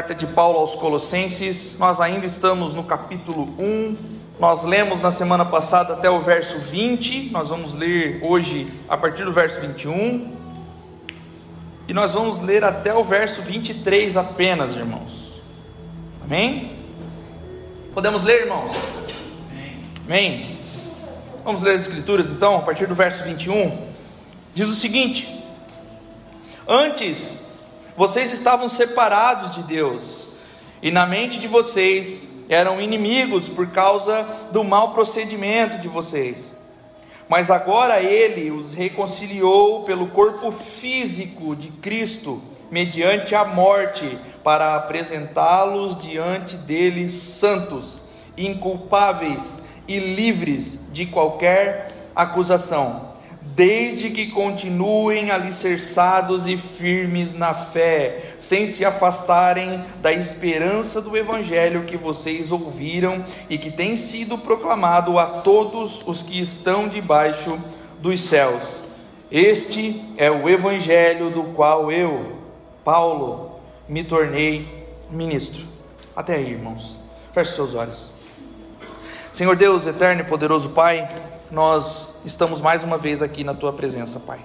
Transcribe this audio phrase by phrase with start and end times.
[0.00, 3.96] Carta de Paulo aos Colossenses, nós ainda estamos no capítulo 1.
[4.38, 9.26] Nós lemos na semana passada até o verso 20, nós vamos ler hoje a partir
[9.26, 10.34] do verso 21.
[11.86, 15.38] E nós vamos ler até o verso 23 apenas, irmãos.
[16.24, 16.72] Amém?
[17.92, 18.72] Podemos ler, irmãos?
[20.06, 20.60] Amém.
[21.44, 23.76] Vamos ler as Escrituras então, a partir do verso 21.
[24.54, 25.28] Diz o seguinte:
[26.66, 27.49] Antes
[27.96, 30.28] vocês estavam separados de Deus,
[30.82, 36.54] e na mente de vocês eram inimigos por causa do mau procedimento de vocês.
[37.28, 45.96] Mas agora ele os reconciliou pelo corpo físico de Cristo, mediante a morte, para apresentá-los
[45.98, 48.00] diante dele santos,
[48.36, 53.09] inculpáveis e livres de qualquer acusação
[53.54, 61.84] desde que continuem alicerçados e firmes na fé, sem se afastarem da esperança do Evangelho
[61.84, 67.58] que vocês ouviram e que tem sido proclamado a todos os que estão debaixo
[68.00, 68.82] dos céus.
[69.30, 72.36] Este é o Evangelho do qual eu,
[72.84, 75.66] Paulo, me tornei ministro.
[76.14, 76.96] Até aí, irmãos.
[77.32, 78.12] Feche seus olhos.
[79.32, 81.08] Senhor Deus, eterno e poderoso Pai,
[81.50, 84.38] nós estamos mais uma vez aqui na tua presença, Pai.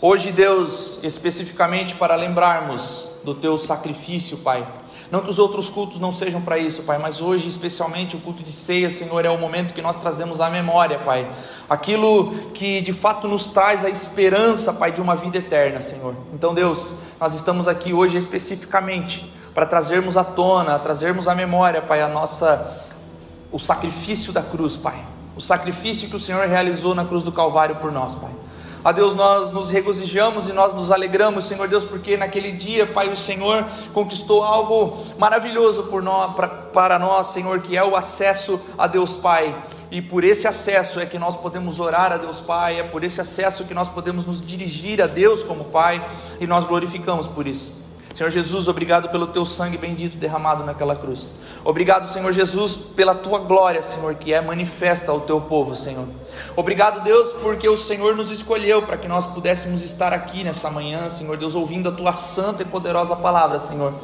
[0.00, 4.66] Hoje, Deus, especificamente para lembrarmos do teu sacrifício, Pai.
[5.10, 8.42] Não que os outros cultos não sejam para isso, Pai, mas hoje, especialmente o culto
[8.42, 11.28] de ceia, Senhor, é o momento que nós trazemos à memória, Pai,
[11.68, 16.14] aquilo que de fato nos traz a esperança, Pai, de uma vida eterna, Senhor.
[16.32, 22.02] Então, Deus, nós estamos aqui hoje especificamente para trazermos à tona, trazermos à memória, Pai,
[22.02, 22.84] a nossa
[23.50, 27.76] o sacrifício da cruz, Pai o sacrifício que o Senhor realizou na cruz do Calvário
[27.76, 28.32] por nós, Pai.
[28.84, 33.08] A Deus, nós nos regozijamos e nós nos alegramos, Senhor Deus, porque naquele dia, Pai,
[33.08, 38.60] o Senhor conquistou algo maravilhoso por nós, pra, para nós, Senhor, que é o acesso
[38.76, 39.54] a Deus Pai.
[39.92, 43.20] E por esse acesso é que nós podemos orar a Deus Pai, é por esse
[43.20, 46.04] acesso que nós podemos nos dirigir a Deus como Pai,
[46.40, 47.77] e nós glorificamos por isso.
[48.14, 51.32] Senhor Jesus, obrigado pelo teu sangue bendito derramado naquela cruz.
[51.64, 56.06] Obrigado, Senhor Jesus, pela tua glória, Senhor, que é manifesta ao teu povo, Senhor.
[56.56, 61.08] Obrigado, Deus, porque o Senhor nos escolheu para que nós pudéssemos estar aqui nessa manhã,
[61.08, 63.94] Senhor Deus, ouvindo a tua santa e poderosa palavra, Senhor.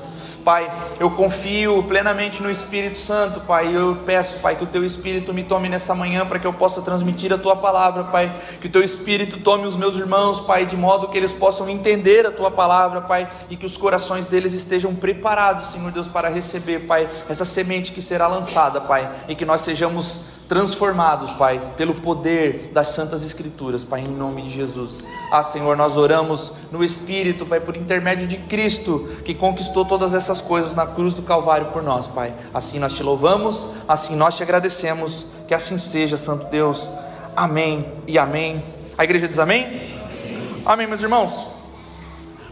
[0.44, 3.74] Pai, eu confio plenamente no Espírito Santo, Pai.
[3.74, 6.82] Eu peço, Pai, que o teu Espírito me tome nessa manhã para que eu possa
[6.82, 8.30] transmitir a tua palavra, Pai.
[8.60, 12.26] Que o teu Espírito tome os meus irmãos, Pai, de modo que eles possam entender
[12.26, 16.80] a tua palavra, Pai, e que os corações deles estejam preparados, Senhor Deus, para receber,
[16.80, 22.70] Pai, essa semente que será lançada, Pai, e que nós sejamos transformados, Pai, pelo poder
[22.72, 24.98] das Santas Escrituras, Pai, em nome de Jesus.
[25.30, 30.40] Ah, Senhor, nós oramos no Espírito, Pai, por intermédio de Cristo, que conquistou todas essas
[30.40, 32.34] coisas na cruz do Calvário por nós, Pai.
[32.52, 36.90] Assim nós te louvamos, assim nós te agradecemos, que assim seja, Santo Deus.
[37.34, 38.64] Amém e amém.
[38.96, 39.64] A igreja diz amém?
[39.64, 41.48] Amém, amém meus irmãos.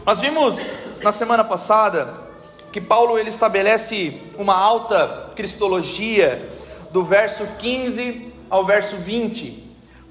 [0.05, 2.21] Nós vimos na semana passada
[2.71, 6.49] que Paulo ele estabelece uma alta cristologia
[6.93, 9.63] do verso 15 ao verso 20.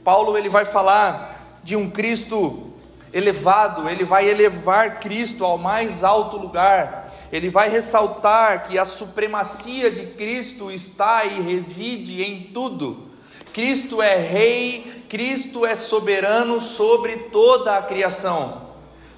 [0.03, 2.73] Paulo ele vai falar de um Cristo
[3.13, 7.09] elevado, ele vai elevar Cristo ao mais alto lugar.
[7.31, 13.11] Ele vai ressaltar que a supremacia de Cristo está e reside em tudo.
[13.53, 18.73] Cristo é rei, Cristo é soberano sobre toda a criação.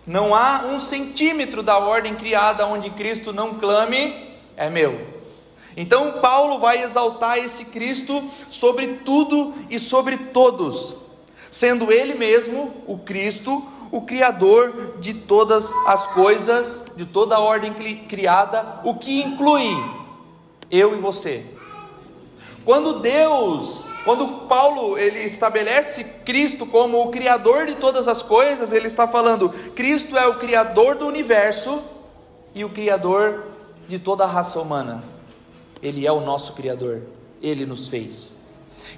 [0.06, 5.13] Não há um centímetro da ordem criada onde Cristo não clame, é meu.
[5.76, 10.94] Então Paulo vai exaltar esse Cristo sobre tudo e sobre todos,
[11.50, 17.72] sendo ele mesmo o Cristo, o criador de todas as coisas, de toda a ordem
[18.08, 19.76] criada, o que inclui
[20.70, 21.44] eu e você.
[22.64, 28.86] Quando Deus, quando Paulo ele estabelece Cristo como o criador de todas as coisas, ele
[28.86, 31.82] está falando: Cristo é o criador do universo
[32.54, 33.44] e o criador
[33.86, 35.13] de toda a raça humana.
[35.84, 37.02] Ele é o nosso Criador,
[37.40, 38.34] Ele nos fez.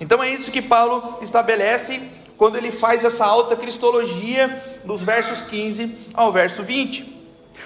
[0.01, 2.01] Então é isso que Paulo estabelece
[2.37, 7.17] quando ele faz essa alta cristologia dos versos 15 ao verso 20.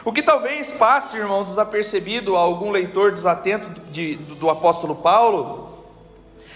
[0.04, 5.70] O que talvez passe, irmãos, desapercebido a algum leitor desatento de, do, do apóstolo Paulo,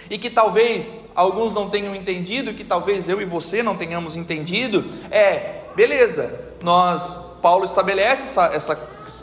[0.09, 4.85] e que talvez alguns não tenham entendido, que talvez eu e você não tenhamos entendido,
[5.11, 8.75] é, beleza, nós, Paulo estabelece essa, essa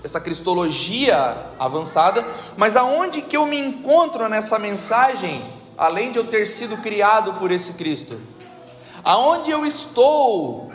[0.04, 2.26] essa cristologia avançada,
[2.56, 5.44] mas aonde que eu me encontro nessa mensagem,
[5.78, 8.20] além de eu ter sido criado por esse Cristo?
[9.04, 10.72] Aonde eu estou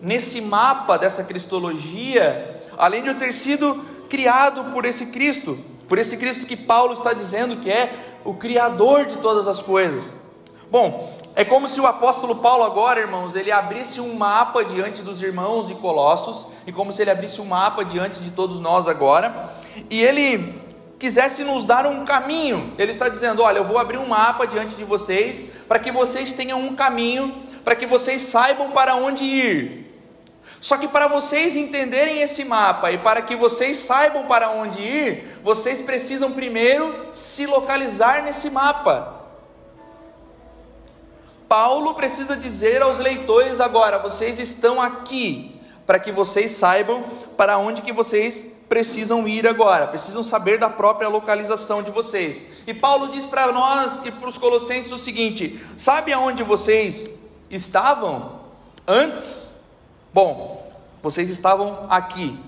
[0.00, 3.74] nesse mapa dessa cristologia, além de eu ter sido
[4.08, 5.58] criado por esse Cristo,
[5.88, 7.92] por esse Cristo que Paulo está dizendo que é
[8.24, 10.10] o Criador de todas as coisas.
[10.70, 15.22] Bom, é como se o apóstolo Paulo agora, irmãos, ele abrisse um mapa diante dos
[15.22, 19.48] irmãos de Colossos, e como se ele abrisse um mapa diante de todos nós agora,
[19.88, 20.60] e ele
[20.98, 22.74] quisesse nos dar um caminho.
[22.76, 26.34] Ele está dizendo: Olha, eu vou abrir um mapa diante de vocês, para que vocês
[26.34, 27.32] tenham um caminho,
[27.62, 30.02] para que vocês saibam para onde ir.
[30.60, 35.38] Só que para vocês entenderem esse mapa e para que vocês saibam para onde ir,
[35.44, 39.17] vocês precisam primeiro se localizar nesse mapa.
[41.48, 47.04] Paulo precisa dizer aos leitores agora: vocês estão aqui, para que vocês saibam
[47.36, 52.44] para onde que vocês precisam ir agora, precisam saber da própria localização de vocês.
[52.66, 57.10] E Paulo diz para nós e para os colossenses o seguinte: sabe aonde vocês
[57.50, 58.40] estavam
[58.86, 59.54] antes?
[60.12, 60.70] Bom,
[61.02, 62.38] vocês estavam aqui,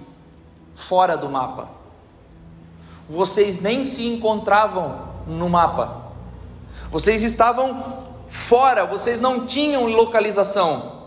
[0.75, 1.69] fora do mapa.
[3.09, 6.13] Vocês nem se encontravam no mapa.
[6.91, 11.01] Vocês estavam fora, vocês não tinham localização.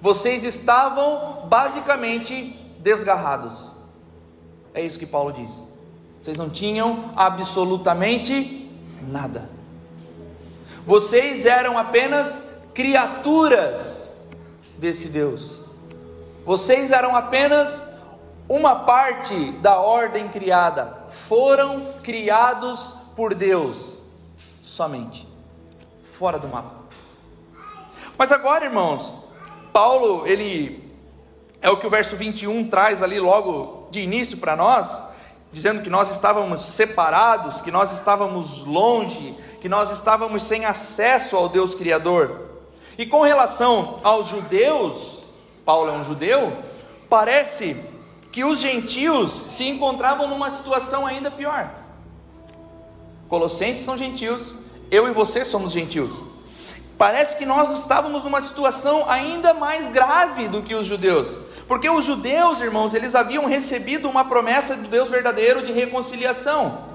[0.00, 3.72] Vocês estavam basicamente desgarrados.
[4.74, 5.52] É isso que Paulo diz.
[6.20, 8.68] Vocês não tinham absolutamente
[9.02, 9.48] nada.
[10.84, 12.42] Vocês eram apenas
[12.74, 14.10] criaturas
[14.78, 15.58] desse Deus.
[16.44, 17.86] Vocês eram apenas
[18.48, 21.04] uma parte da ordem criada.
[21.10, 23.98] Foram criados por Deus
[24.62, 25.31] somente.
[26.22, 26.70] Fora do mapa.
[28.16, 29.12] Mas agora, irmãos,
[29.72, 30.88] Paulo, ele
[31.60, 35.02] é o que o verso 21 traz ali logo de início para nós,
[35.50, 41.48] dizendo que nós estávamos separados, que nós estávamos longe, que nós estávamos sem acesso ao
[41.48, 42.50] Deus Criador.
[42.96, 45.24] E com relação aos judeus,
[45.64, 46.56] Paulo é um judeu,
[47.10, 47.74] parece
[48.30, 51.68] que os gentios se encontravam numa situação ainda pior.
[53.28, 54.54] Colossenses são gentios,
[54.92, 56.22] eu e você somos gentios.
[56.98, 62.04] Parece que nós estávamos numa situação ainda mais grave do que os judeus, porque os
[62.04, 66.92] judeus, irmãos, eles haviam recebido uma promessa do Deus verdadeiro de reconciliação.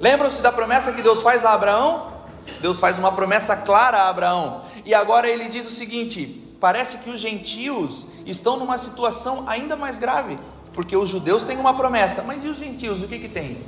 [0.00, 2.12] Lembram-se da promessa que Deus faz a Abraão?
[2.60, 7.10] Deus faz uma promessa clara a Abraão, e agora ele diz o seguinte: parece que
[7.10, 10.38] os gentios estão numa situação ainda mais grave,
[10.72, 13.58] porque os judeus têm uma promessa, mas e os gentios, o que que tem?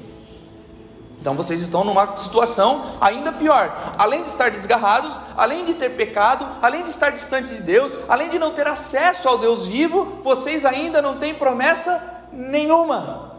[1.21, 3.95] Então vocês estão numa situação ainda pior.
[3.99, 8.31] Além de estar desgarrados, além de ter pecado, além de estar distante de Deus, além
[8.31, 12.01] de não ter acesso ao Deus vivo, vocês ainda não têm promessa
[12.33, 13.33] nenhuma.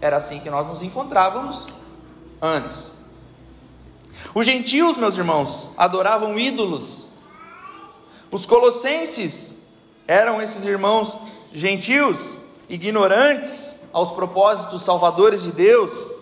[0.00, 1.68] Era assim que nós nos encontrávamos
[2.40, 2.98] antes.
[4.34, 7.08] Os gentios, meus irmãos, adoravam ídolos.
[8.30, 9.58] Os colossenses
[10.06, 11.18] eram esses irmãos
[11.52, 12.38] gentios,
[12.68, 16.19] ignorantes aos propósitos salvadores de Deus.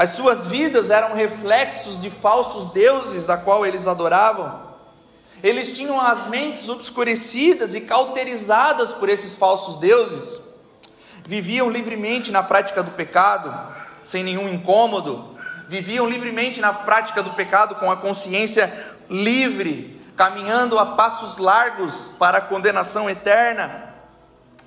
[0.00, 4.62] As suas vidas eram reflexos de falsos deuses da qual eles adoravam.
[5.42, 10.40] Eles tinham as mentes obscurecidas e cauterizadas por esses falsos deuses.
[11.26, 13.54] Viviam livremente na prática do pecado,
[14.02, 15.38] sem nenhum incômodo,
[15.68, 18.72] viviam livremente na prática do pecado com a consciência
[19.06, 23.92] livre, caminhando a passos largos para a condenação eterna,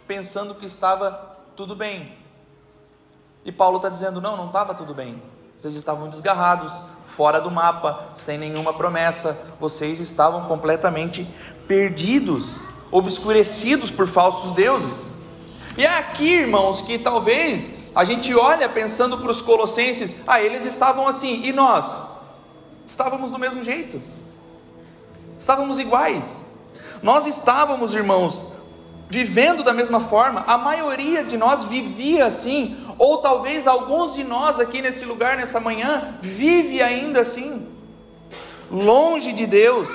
[0.06, 2.23] pensando que estava tudo bem.
[3.46, 5.22] E Paulo está dizendo: não, não estava tudo bem.
[5.60, 6.74] Vocês estavam desgarrados,
[7.06, 11.28] fora do mapa, sem nenhuma promessa, vocês estavam completamente
[11.68, 12.58] perdidos,
[12.92, 15.14] obscurecidos por falsos deuses.
[15.78, 20.66] E é aqui, irmãos, que talvez a gente olha pensando para os colossenses, ah, eles
[20.66, 21.86] estavam assim, e nós?
[22.86, 24.02] Estávamos do mesmo jeito,
[25.40, 26.44] estávamos iguais.
[27.02, 28.46] Nós estávamos, irmãos,
[29.10, 34.60] vivendo da mesma forma, a maioria de nós vivia assim, ou talvez alguns de nós
[34.60, 37.68] aqui nesse lugar, nessa manhã, vive ainda assim,
[38.72, 39.90] longe de Deus,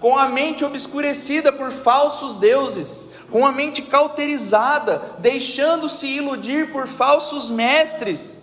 [0.00, 7.50] com a mente obscurecida por falsos deuses com a mente cauterizada, deixando-se iludir por falsos
[7.50, 8.36] mestres,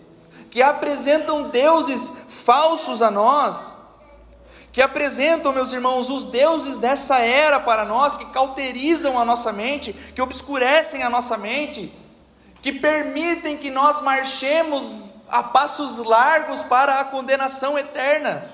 [0.49, 3.73] que apresentam deuses falsos a nós,
[4.71, 9.93] que apresentam, meus irmãos, os deuses dessa era para nós, que cauterizam a nossa mente,
[9.93, 11.93] que obscurecem a nossa mente,
[12.63, 18.49] que permitem que nós marchemos a passos largos para a condenação eterna.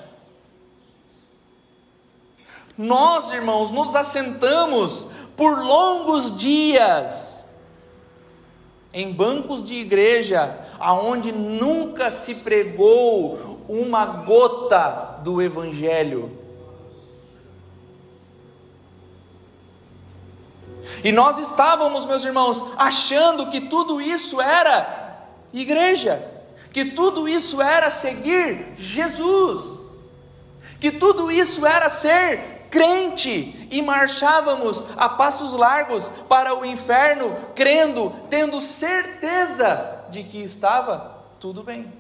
[2.76, 5.06] Nós, irmãos, nos assentamos
[5.38, 7.46] por longos dias
[8.92, 16.39] em bancos de igreja, aonde nunca se pregou uma gota do evangelho.
[21.04, 26.24] E nós estávamos, meus irmãos, achando que tudo isso era igreja,
[26.72, 29.80] que tudo isso era seguir Jesus,
[30.80, 38.14] que tudo isso era ser crente e marchávamos a passos largos para o inferno, crendo,
[38.30, 41.92] tendo certeza de que estava tudo bem.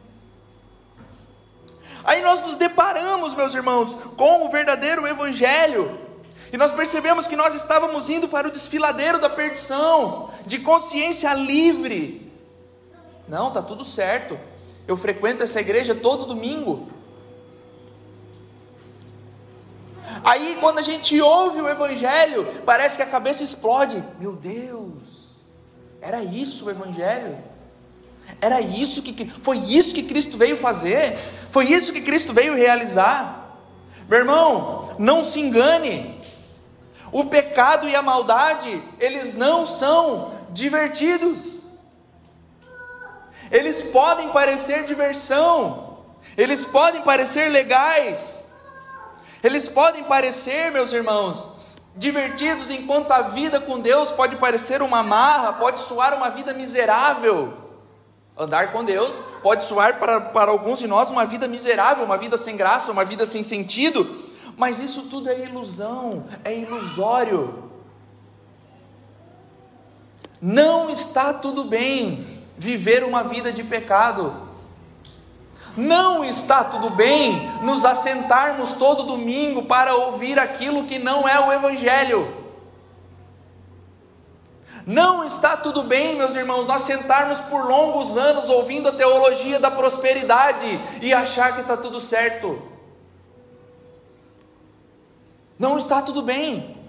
[2.04, 6.00] Aí nós nos deparamos, meus irmãos, com o verdadeiro Evangelho,
[6.52, 12.32] e nós percebemos que nós estávamos indo para o desfiladeiro da perdição, de consciência livre.
[13.28, 14.40] Não, tá tudo certo.
[14.88, 16.90] Eu frequento essa igreja todo domingo.
[20.24, 24.04] Aí, quando a gente ouve o Evangelho, parece que a cabeça explode.
[24.20, 25.30] Meu Deus,
[26.02, 27.38] era isso o Evangelho?
[28.42, 31.18] Era isso que foi isso que Cristo veio fazer?
[31.52, 33.58] Foi isso que Cristo veio realizar?
[34.08, 36.20] Meu irmão, não se engane.
[37.12, 41.60] O pecado e a maldade, eles não são divertidos.
[43.52, 45.98] Eles podem parecer diversão,
[46.38, 48.38] eles podem parecer legais,
[49.42, 51.50] eles podem parecer, meus irmãos,
[51.96, 57.54] divertidos enquanto a vida com Deus pode parecer uma marra, pode soar uma vida miserável.
[58.38, 62.38] Andar com Deus pode soar para, para alguns de nós uma vida miserável, uma vida
[62.38, 64.29] sem graça, uma vida sem sentido,
[64.60, 67.72] mas isso tudo é ilusão, é ilusório.
[70.42, 74.50] Não está tudo bem viver uma vida de pecado.
[75.78, 81.54] Não está tudo bem nos assentarmos todo domingo para ouvir aquilo que não é o
[81.54, 82.36] Evangelho.
[84.86, 89.72] Não está tudo bem, meus irmãos, nós sentarmos por longos anos ouvindo a teologia da
[89.72, 90.68] prosperidade
[91.02, 92.78] e achar que está tudo certo.
[95.60, 96.80] Não está tudo bem.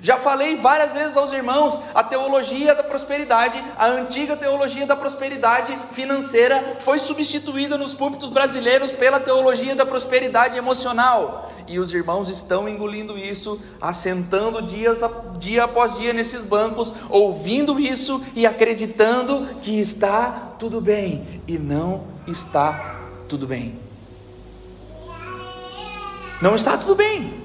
[0.00, 5.78] Já falei várias vezes aos irmãos, a teologia da prosperidade, a antiga teologia da prosperidade
[5.92, 11.52] financeira, foi substituída nos púlpitos brasileiros pela teologia da prosperidade emocional.
[11.68, 15.00] E os irmãos estão engolindo isso, assentando dias,
[15.38, 21.42] dia após dia nesses bancos, ouvindo isso e acreditando que está tudo bem.
[21.46, 22.96] E não está
[23.28, 23.81] tudo bem.
[26.42, 27.40] Não está tudo bem.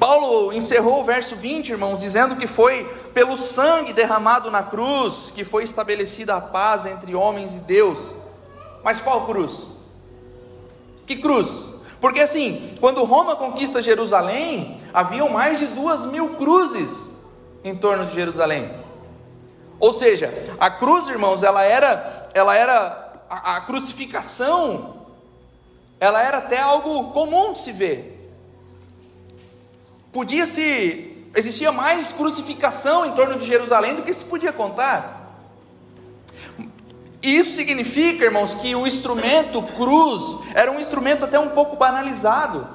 [0.00, 2.84] Paulo encerrou o verso 20, irmãos, dizendo que foi
[3.14, 8.16] pelo sangue derramado na cruz que foi estabelecida a paz entre homens e Deus.
[8.82, 9.68] Mas qual cruz?
[11.06, 11.68] Que cruz?
[12.00, 17.12] Porque assim, quando Roma conquista Jerusalém, haviam mais de duas mil cruzes
[17.62, 18.74] em torno de Jerusalém.
[19.78, 23.01] Ou seja, a cruz, irmãos, ela era, ela era
[23.32, 25.06] a, a crucificação,
[25.98, 28.30] ela era até algo comum de se ver.
[30.12, 35.20] Podia se existia mais crucificação em torno de Jerusalém do que se podia contar.
[37.22, 42.68] Isso significa, irmãos, que o instrumento cruz era um instrumento até um pouco banalizado.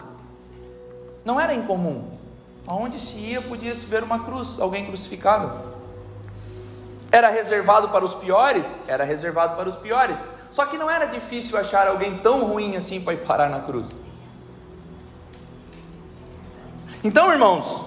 [1.24, 2.18] Não era incomum.
[2.66, 5.52] Aonde se ia podia se ver uma cruz, alguém crucificado.
[7.12, 8.80] Era reservado para os piores?
[8.88, 10.18] Era reservado para os piores.
[10.58, 13.96] Só que não era difícil achar alguém tão ruim assim para ir parar na cruz.
[17.04, 17.86] Então, irmãos,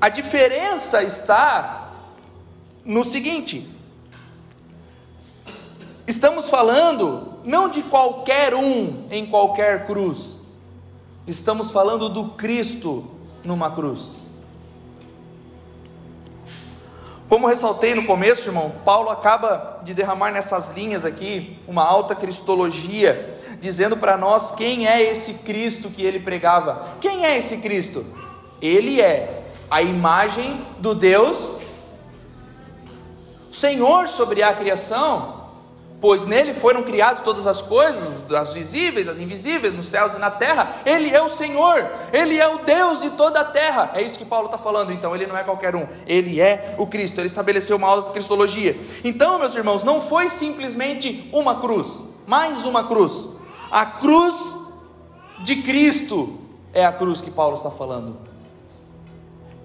[0.00, 1.92] a diferença está
[2.84, 3.64] no seguinte:
[6.04, 10.36] estamos falando não de qualquer um em qualquer cruz,
[11.28, 13.08] estamos falando do Cristo
[13.44, 14.16] numa cruz.
[17.30, 23.38] Como ressaltei no começo, irmão, Paulo acaba de derramar nessas linhas aqui uma alta cristologia
[23.60, 26.96] dizendo para nós quem é esse Cristo que ele pregava.
[27.00, 28.04] Quem é esse Cristo?
[28.60, 31.52] Ele é a imagem do Deus
[33.48, 35.39] Senhor sobre a criação,
[36.00, 40.30] pois nele foram criadas todas as coisas, as visíveis, as invisíveis, nos céus e na
[40.30, 40.76] terra.
[40.86, 43.90] Ele é o Senhor, ele é o Deus de toda a terra.
[43.94, 44.92] É isso que Paulo está falando.
[44.92, 47.20] Então, ele não é qualquer um, ele é o Cristo.
[47.20, 48.78] Ele estabeleceu uma alta cristologia.
[49.04, 53.28] Então, meus irmãos, não foi simplesmente uma cruz, mais uma cruz.
[53.70, 54.58] A cruz
[55.40, 56.38] de Cristo
[56.72, 58.16] é a cruz que Paulo está falando.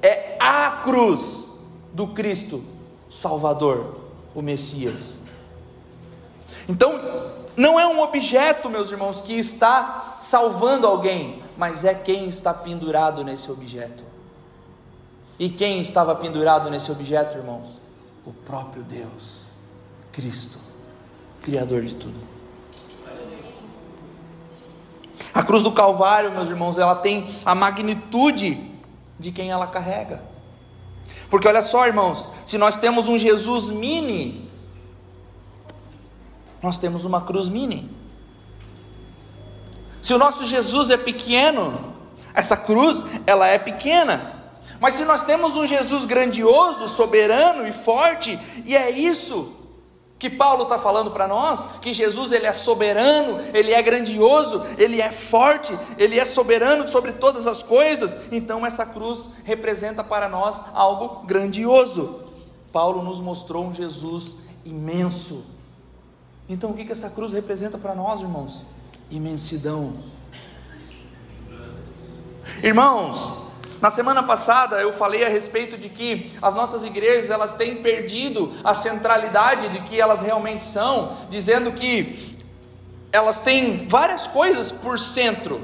[0.02, 1.50] É a cruz
[1.94, 2.62] do Cristo
[3.10, 3.96] Salvador,
[4.36, 5.25] o Messias.
[6.68, 7.02] Então,
[7.56, 13.24] não é um objeto, meus irmãos, que está salvando alguém, mas é quem está pendurado
[13.24, 14.04] nesse objeto.
[15.38, 17.70] E quem estava pendurado nesse objeto, irmãos?
[18.26, 19.46] O próprio Deus,
[20.12, 20.58] Cristo,
[21.42, 22.20] Criador de tudo.
[25.34, 28.72] A cruz do Calvário, meus irmãos, ela tem a magnitude
[29.20, 30.24] de quem ela carrega.
[31.30, 34.45] Porque olha só, irmãos, se nós temos um Jesus mini,
[36.66, 37.90] nós temos uma cruz mini.
[40.02, 41.94] Se o nosso Jesus é pequeno,
[42.34, 44.34] essa cruz, ela é pequena.
[44.80, 49.54] Mas se nós temos um Jesus grandioso, soberano e forte, e é isso
[50.18, 55.02] que Paulo está falando para nós, que Jesus ele é soberano, ele é grandioso, ele
[55.02, 60.62] é forte, ele é soberano sobre todas as coisas, então essa cruz representa para nós
[60.74, 62.22] algo grandioso.
[62.72, 65.55] Paulo nos mostrou um Jesus imenso.
[66.48, 68.64] Então o que, que essa cruz representa para nós, irmãos?
[69.10, 69.94] Imensidão.
[72.62, 73.32] Irmãos,
[73.82, 78.54] na semana passada eu falei a respeito de que as nossas igrejas elas têm perdido
[78.64, 82.38] a centralidade de que elas realmente são, dizendo que
[83.12, 85.62] elas têm várias coisas por centro,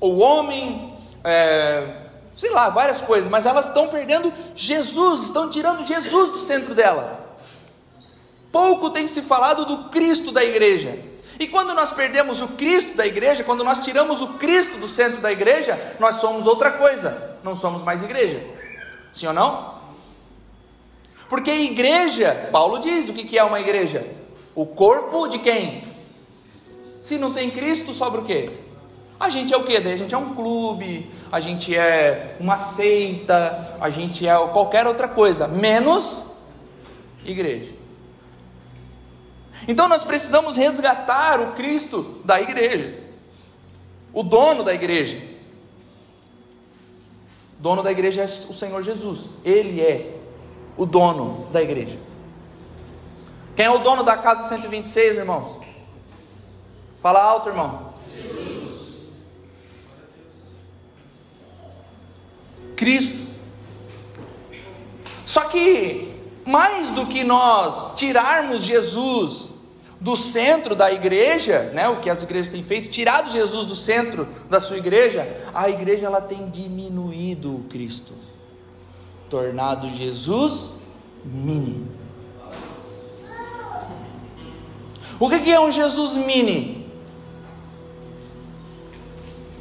[0.00, 6.30] o homem, é, sei lá, várias coisas, mas elas estão perdendo Jesus, estão tirando Jesus
[6.30, 7.19] do centro dela.
[8.52, 10.98] Pouco tem se falado do Cristo da igreja.
[11.38, 15.20] E quando nós perdemos o Cristo da igreja, quando nós tiramos o Cristo do centro
[15.20, 18.44] da igreja, nós somos outra coisa, não somos mais igreja.
[19.12, 19.80] Sim ou não?
[21.30, 24.06] Porque igreja, Paulo diz o que é uma igreja?
[24.54, 25.84] O corpo de quem?
[27.00, 28.50] Se não tem Cristo, sobra o quê?
[29.18, 29.76] A gente é o quê?
[29.76, 35.06] A gente é um clube, a gente é uma seita, a gente é qualquer outra
[35.06, 36.24] coisa, menos
[37.24, 37.79] igreja.
[39.68, 42.98] Então nós precisamos resgatar o Cristo da igreja,
[44.12, 45.18] o dono da igreja.
[47.58, 50.18] O dono da igreja é o Senhor Jesus, Ele é
[50.76, 51.98] o dono da igreja.
[53.54, 55.60] Quem é o dono da casa 126, irmãos?
[57.02, 57.92] Fala alto, irmão.
[58.14, 59.08] Jesus.
[62.76, 63.26] Cristo.
[65.26, 66.09] Só que,
[66.50, 69.50] mais do que nós tirarmos Jesus
[70.00, 74.26] do centro da igreja, né, o que as igrejas têm feito, tirado Jesus do centro
[74.48, 78.14] da sua igreja, a igreja ela tem diminuído o Cristo,
[79.28, 80.76] tornado Jesus
[81.24, 81.86] mini.
[85.18, 86.90] O que é um Jesus mini?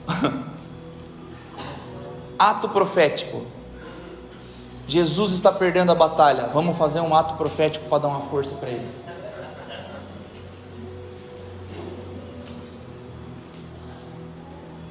[2.40, 3.59] ato profético.
[4.90, 6.48] Jesus está perdendo a batalha.
[6.48, 8.90] Vamos fazer um ato profético para dar uma força para ele.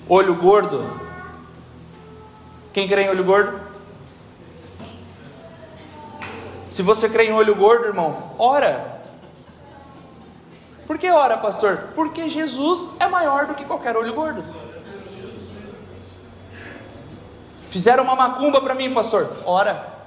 [0.09, 0.89] Olho gordo.
[2.73, 3.61] Quem crê em olho gordo?
[6.71, 9.03] Se você crê em olho gordo, irmão, ora.
[10.87, 11.89] Por que ora, pastor?
[11.97, 14.45] Porque Jesus é maior do que qualquer olho gordo.
[17.70, 19.31] Fizeram uma macumba para mim, pastor.
[19.44, 19.98] Ora.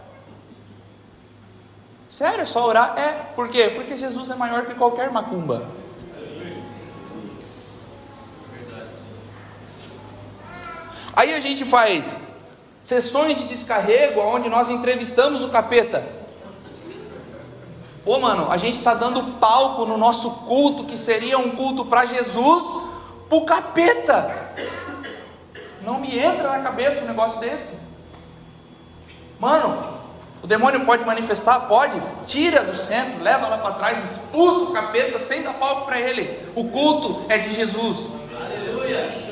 [2.10, 2.98] Sério, é só orar?
[2.98, 3.34] É.
[3.36, 3.72] Por quê?
[3.76, 5.66] Porque Jesus é maior que qualquer macumba.
[11.16, 12.16] Aí a gente faz
[12.84, 16.22] sessões de descarrego onde nós entrevistamos o capeta.
[18.04, 22.06] Pô, mano, a gente está dando palco no nosso culto, que seria um culto para
[22.06, 22.64] Jesus,
[23.30, 24.52] o capeta.
[25.84, 27.74] Não me entra na cabeça um negócio desse.
[29.40, 30.00] Mano,
[30.44, 31.62] o demônio pode manifestar?
[31.62, 32.02] Pode.
[32.26, 36.52] Tira do centro, leva lá para trás, expulsa o capeta, sem dar palco para ele.
[36.56, 38.14] O culto é de Jesus.
[38.40, 39.32] Aleluia.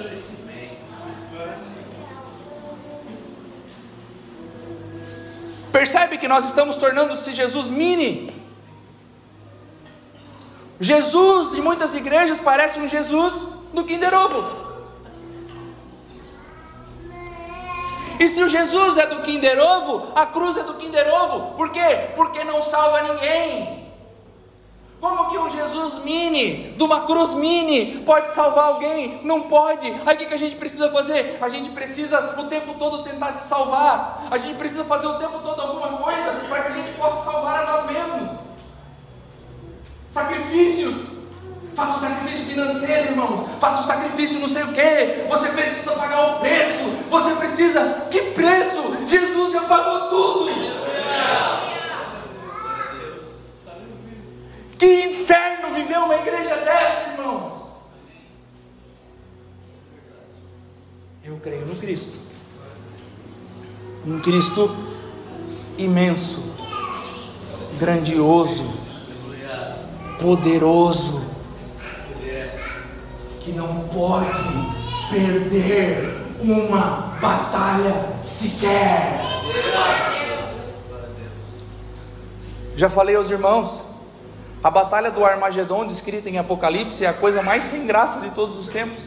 [5.71, 8.33] Percebe que nós estamos tornando-se Jesus mini.
[10.79, 13.33] Jesus de muitas igrejas parece um Jesus
[13.73, 14.68] do Kinder Ovo.
[18.19, 21.55] E se o Jesus é do Kinder Ovo, a cruz é do Kinder Ovo.
[21.55, 22.09] Por quê?
[22.17, 23.79] Porque não salva ninguém.
[24.99, 29.21] Como que um Jesus mini, de uma cruz mini, pode salvar alguém?
[29.23, 29.87] Não pode.
[30.05, 31.37] Aí o que, que a gente precisa fazer?
[31.39, 34.27] A gente precisa o tempo todo tentar se salvar.
[34.29, 37.63] A gente precisa fazer o tempo todo alguma coisa para que a gente possa salvar
[37.63, 38.37] a nós mesmos.
[40.09, 41.18] Sacrifícios.
[41.79, 43.45] Faça o sacrifício financeiro, irmão.
[43.57, 45.27] Faça o sacrifício não sei o que.
[45.29, 46.89] Você precisa pagar o preço.
[47.09, 48.07] Você precisa.
[48.11, 49.07] Que preço?
[49.07, 50.49] Jesus já pagou tudo.
[54.77, 57.69] Que inferno viver uma igreja dessa, irmão.
[61.23, 62.19] Eu creio no Cristo.
[64.05, 64.75] Um Cristo
[65.77, 66.43] imenso,
[67.77, 68.65] grandioso,
[70.19, 71.28] poderoso,
[73.39, 74.27] que não pode
[75.09, 79.21] perder uma batalha sequer.
[82.75, 83.81] Já falei aos irmãos,
[84.63, 88.57] a batalha do Armagedon, descrita em Apocalipse, é a coisa mais sem graça de todos
[88.57, 88.99] os tempos.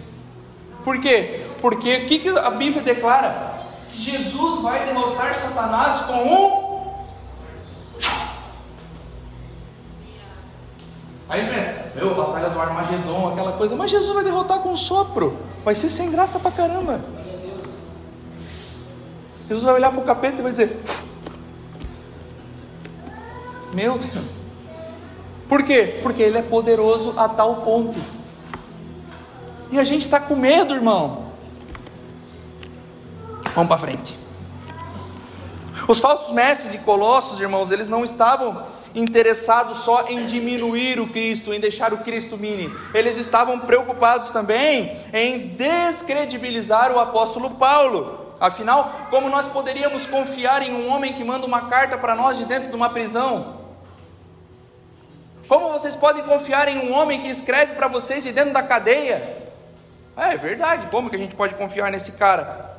[0.84, 1.46] Por quê?
[1.60, 3.52] Porque o que, a Bíblia declara?
[3.90, 6.61] Que Jesus vai derrotar Satanás com um.
[11.32, 15.38] Aí pensa, meu, batalha do Armagedon, aquela coisa, mas Jesus vai derrotar com um sopro,
[15.64, 17.00] vai ser sem graça pra caramba.
[19.48, 20.78] Jesus vai olhar para o capeta e vai dizer:
[23.72, 24.12] Meu Deus.
[25.48, 26.00] Por quê?
[26.02, 27.98] Porque ele é poderoso a tal ponto.
[29.70, 31.28] E a gente está com medo, irmão.
[33.54, 34.18] Vamos para frente.
[35.88, 41.52] Os falsos mestres de Colossos, irmãos, eles não estavam interessados só em diminuir o Cristo,
[41.52, 42.72] em deixar o Cristo mini.
[42.94, 48.34] Eles estavam preocupados também em descredibilizar o apóstolo Paulo.
[48.40, 52.44] Afinal, como nós poderíamos confiar em um homem que manda uma carta para nós de
[52.44, 53.60] dentro de uma prisão?
[55.46, 59.42] Como vocês podem confiar em um homem que escreve para vocês de dentro da cadeia?
[60.16, 62.71] É, é verdade, como que a gente pode confiar nesse cara?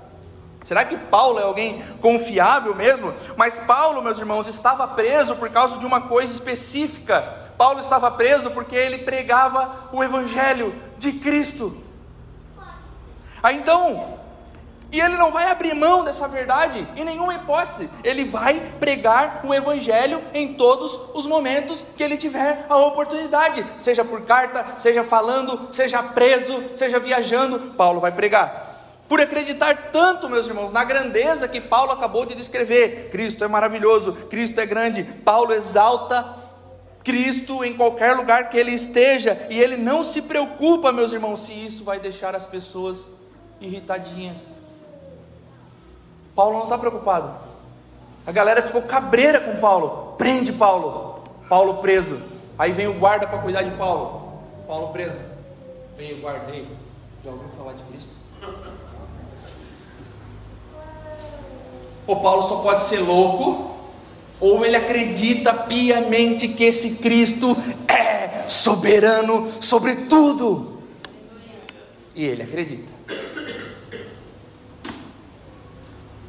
[0.63, 3.13] Será que Paulo é alguém confiável mesmo?
[3.35, 7.51] Mas Paulo, meus irmãos, estava preso por causa de uma coisa específica.
[7.57, 11.77] Paulo estava preso porque ele pregava o evangelho de Cristo.
[13.41, 14.19] Aí então,
[14.93, 17.89] e ele não vai abrir mão dessa verdade em nenhuma hipótese.
[18.03, 24.05] Ele vai pregar o Evangelho em todos os momentos que ele tiver a oportunidade, seja
[24.05, 27.73] por carta, seja falando, seja preso, seja viajando.
[27.75, 28.72] Paulo vai pregar.
[29.13, 33.11] Por acreditar tanto, meus irmãos, na grandeza que Paulo acabou de descrever.
[33.11, 35.03] Cristo é maravilhoso, Cristo é grande.
[35.03, 36.35] Paulo exalta
[37.03, 41.53] Cristo em qualquer lugar que ele esteja, e ele não se preocupa, meus irmãos, se
[41.53, 43.05] isso vai deixar as pessoas
[43.61, 44.49] irritadinhas.
[46.35, 47.35] Paulo não está preocupado.
[48.25, 50.15] A galera ficou cabreira com Paulo.
[50.17, 51.23] Prende Paulo.
[51.47, 52.19] Paulo preso.
[52.57, 54.41] Aí vem o guarda para cuidar de Paulo.
[54.67, 55.21] Paulo preso.
[55.95, 56.51] Vem o guarda.
[56.51, 56.67] Ei,
[57.23, 58.12] já ouviu falar de Cristo?
[62.05, 63.71] O Paulo só pode ser louco
[64.39, 67.55] ou ele acredita piamente que esse Cristo
[67.87, 70.81] é soberano sobre tudo.
[72.15, 72.93] E ele acredita.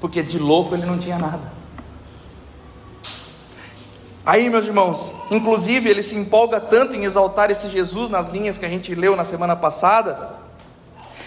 [0.04, 1.50] porque de louco ele não tinha nada.
[4.26, 8.66] Aí, meus irmãos, inclusive ele se empolga tanto em exaltar esse Jesus nas linhas que
[8.66, 10.34] a gente leu na semana passada,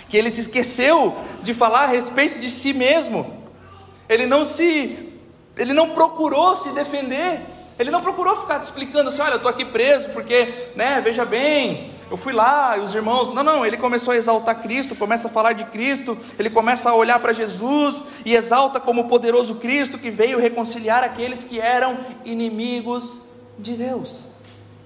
[0.08, 3.47] que ele se esqueceu de falar a respeito de si mesmo.
[4.10, 5.08] Ele não se
[5.58, 7.42] ele não procurou se defender.
[7.80, 11.24] Ele não procurou ficar te explicando assim, olha, eu estou aqui preso porque, né, veja
[11.24, 13.32] bem, eu fui lá e os irmãos.
[13.34, 16.96] Não, não, ele começou a exaltar Cristo, começa a falar de Cristo, ele começa a
[16.96, 21.98] olhar para Jesus e exalta como o poderoso Cristo que veio reconciliar aqueles que eram
[22.26, 23.20] inimigos
[23.60, 24.22] de Deus.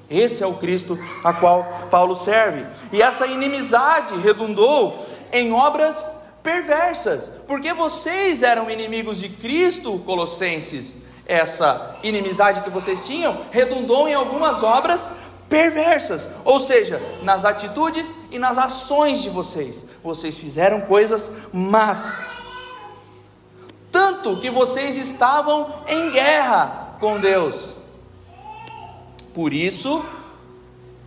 [0.09, 2.65] Esse é o Cristo a qual Paulo serve.
[2.91, 6.05] E essa inimizade redundou em obras
[6.43, 10.97] perversas, porque vocês eram inimigos de Cristo, Colossenses.
[11.25, 15.11] Essa inimizade que vocês tinham redundou em algumas obras
[15.47, 19.85] perversas, ou seja, nas atitudes e nas ações de vocês.
[20.01, 22.17] Vocês fizeram coisas más.
[23.91, 27.75] Tanto que vocês estavam em guerra com Deus.
[29.33, 30.03] Por isso,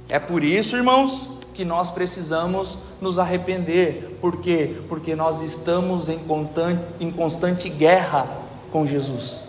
[0.09, 4.19] é por isso, irmãos, que nós precisamos nos arrepender.
[4.21, 4.77] Por quê?
[4.89, 8.29] Porque nós estamos em constante, em constante guerra
[8.73, 9.41] com Jesus.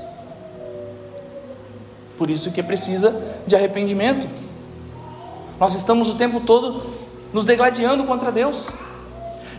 [2.17, 4.29] Por isso que precisa de arrependimento.
[5.59, 6.93] Nós estamos o tempo todo
[7.33, 8.69] nos degladiando contra Deus.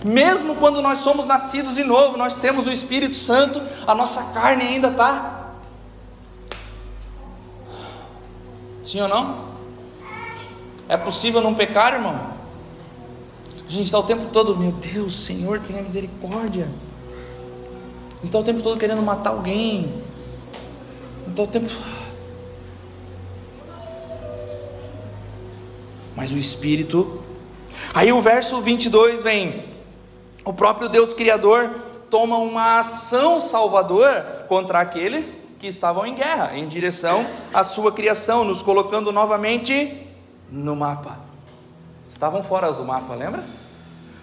[0.04, 4.62] Mesmo quando nós somos nascidos de novo, nós temos o Espírito Santo, a nossa carne
[4.62, 5.50] ainda está.
[8.84, 9.46] Sim ou não?
[10.88, 12.35] É possível não pecar, irmão?
[13.66, 16.68] A gente está o tempo todo, meu Deus, Senhor, tenha misericórdia.
[18.10, 20.02] A gente está o tempo todo querendo matar alguém.
[21.26, 21.68] Então o tempo
[26.16, 27.22] mas o Espírito.
[27.92, 29.64] Aí o verso 22 vem:
[30.44, 31.70] o próprio Deus Criador
[32.10, 38.44] toma uma ação salvadora contra aqueles que estavam em guerra, em direção à sua criação,
[38.44, 40.06] nos colocando novamente
[40.50, 41.25] no mapa.
[42.08, 43.44] Estavam fora do mapa, lembra?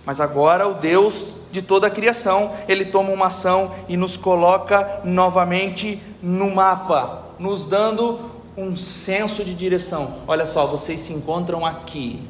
[0.06, 5.02] Mas agora o Deus de toda a criação, ele toma uma ação e nos coloca
[5.04, 8.20] novamente no mapa, nos dando
[8.58, 10.16] um senso de direção.
[10.28, 12.28] Olha só, vocês se encontram aqui.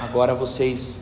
[0.00, 1.00] Agora vocês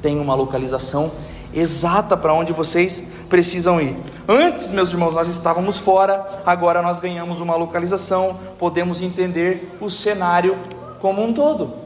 [0.00, 1.10] têm uma localização
[1.52, 3.96] exata para onde vocês precisam ir.
[4.28, 10.58] Antes, meus irmãos, nós estávamos fora, agora nós ganhamos uma localização, podemos entender o cenário
[11.00, 11.81] como um todo.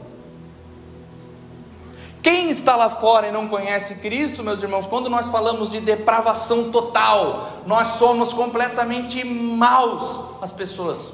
[2.27, 6.73] Quem está lá fora e não conhece Cristo, meus irmãos, quando nós falamos de depravação
[6.73, 11.13] total, nós somos completamente maus as pessoas.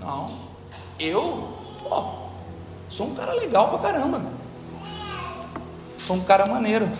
[0.00, 0.32] Não,
[0.98, 1.48] eu,
[1.80, 2.06] pô,
[2.88, 4.20] sou um cara legal pra caramba,
[6.04, 6.90] sou um cara maneiro.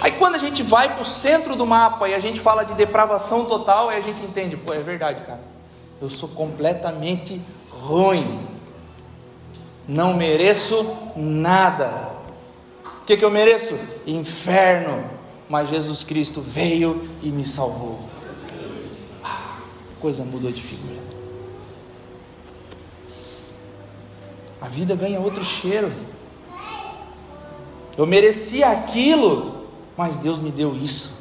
[0.00, 2.72] Aí quando a gente vai para o centro do mapa e a gente fala de
[2.72, 5.42] depravação total, aí a gente entende, pô, é verdade, cara.
[6.00, 7.38] Eu sou completamente
[7.70, 8.53] ruim.
[9.86, 12.10] Não mereço nada.
[13.02, 13.78] O que, que eu mereço?
[14.06, 15.04] Inferno.
[15.48, 18.00] Mas Jesus Cristo veio e me salvou.
[19.22, 19.58] Ah,
[20.00, 21.02] coisa mudou de figura.
[24.60, 25.92] A vida ganha outro cheiro.
[27.96, 29.66] Eu merecia aquilo,
[29.96, 31.12] mas Deus me deu isso.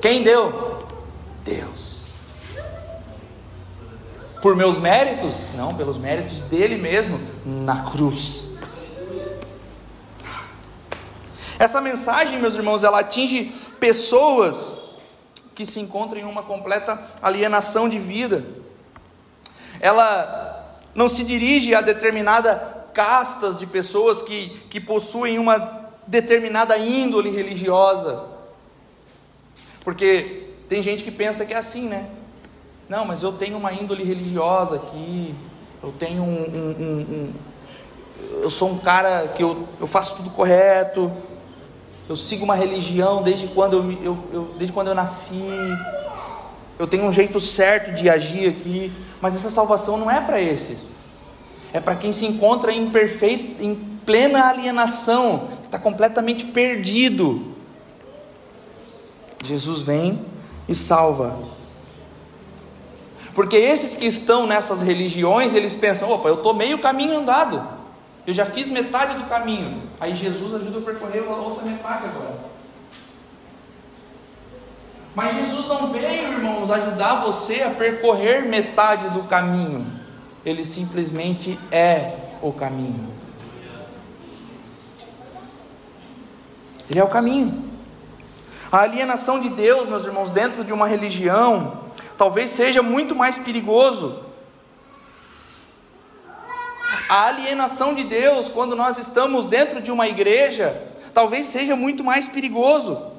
[0.00, 0.84] Quem deu?
[1.42, 1.93] Deus.
[4.44, 5.36] Por meus méritos?
[5.56, 8.50] Não, pelos méritos dele mesmo na cruz.
[11.58, 14.76] Essa mensagem, meus irmãos, ela atinge pessoas
[15.54, 18.44] que se encontram em uma completa alienação de vida.
[19.80, 27.30] Ela não se dirige a determinada castas de pessoas que, que possuem uma determinada índole
[27.30, 28.26] religiosa.
[29.80, 32.10] Porque tem gente que pensa que é assim, né?
[32.88, 35.34] Não, mas eu tenho uma índole religiosa aqui,
[35.82, 36.26] eu tenho um.
[36.26, 37.32] um, um, um
[38.42, 41.10] eu sou um cara que eu, eu faço tudo correto,
[42.08, 45.42] eu sigo uma religião desde quando eu, eu, eu, desde quando eu nasci,
[46.78, 50.92] eu tenho um jeito certo de agir aqui, mas essa salvação não é para esses,
[51.72, 57.54] é para quem se encontra em, perfeito, em plena alienação, está completamente perdido.
[59.42, 60.24] Jesus vem
[60.68, 61.53] e salva.
[63.34, 67.66] Porque esses que estão nessas religiões, eles pensam: opa, eu estou meio caminho andado,
[68.26, 72.54] eu já fiz metade do caminho, aí Jesus ajuda a percorrer a outra metade agora.
[75.14, 79.86] Mas Jesus não veio, irmãos, ajudar você a percorrer metade do caminho,
[80.44, 83.12] ele simplesmente é o caminho.
[86.90, 87.64] Ele é o caminho.
[88.70, 91.83] A alienação de Deus, meus irmãos, dentro de uma religião,
[92.16, 94.24] talvez seja muito mais perigoso.
[97.08, 102.26] A alienação de Deus, quando nós estamos dentro de uma igreja, talvez seja muito mais
[102.26, 103.12] perigoso.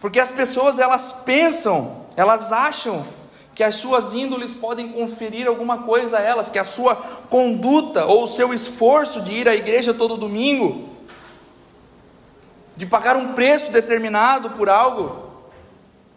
[0.00, 3.06] Porque as pessoas elas pensam, elas acham
[3.54, 6.94] que as suas índoles podem conferir alguma coisa a elas, que a sua
[7.28, 10.88] conduta ou o seu esforço de ir à igreja todo domingo
[12.78, 15.32] de pagar um preço determinado por algo,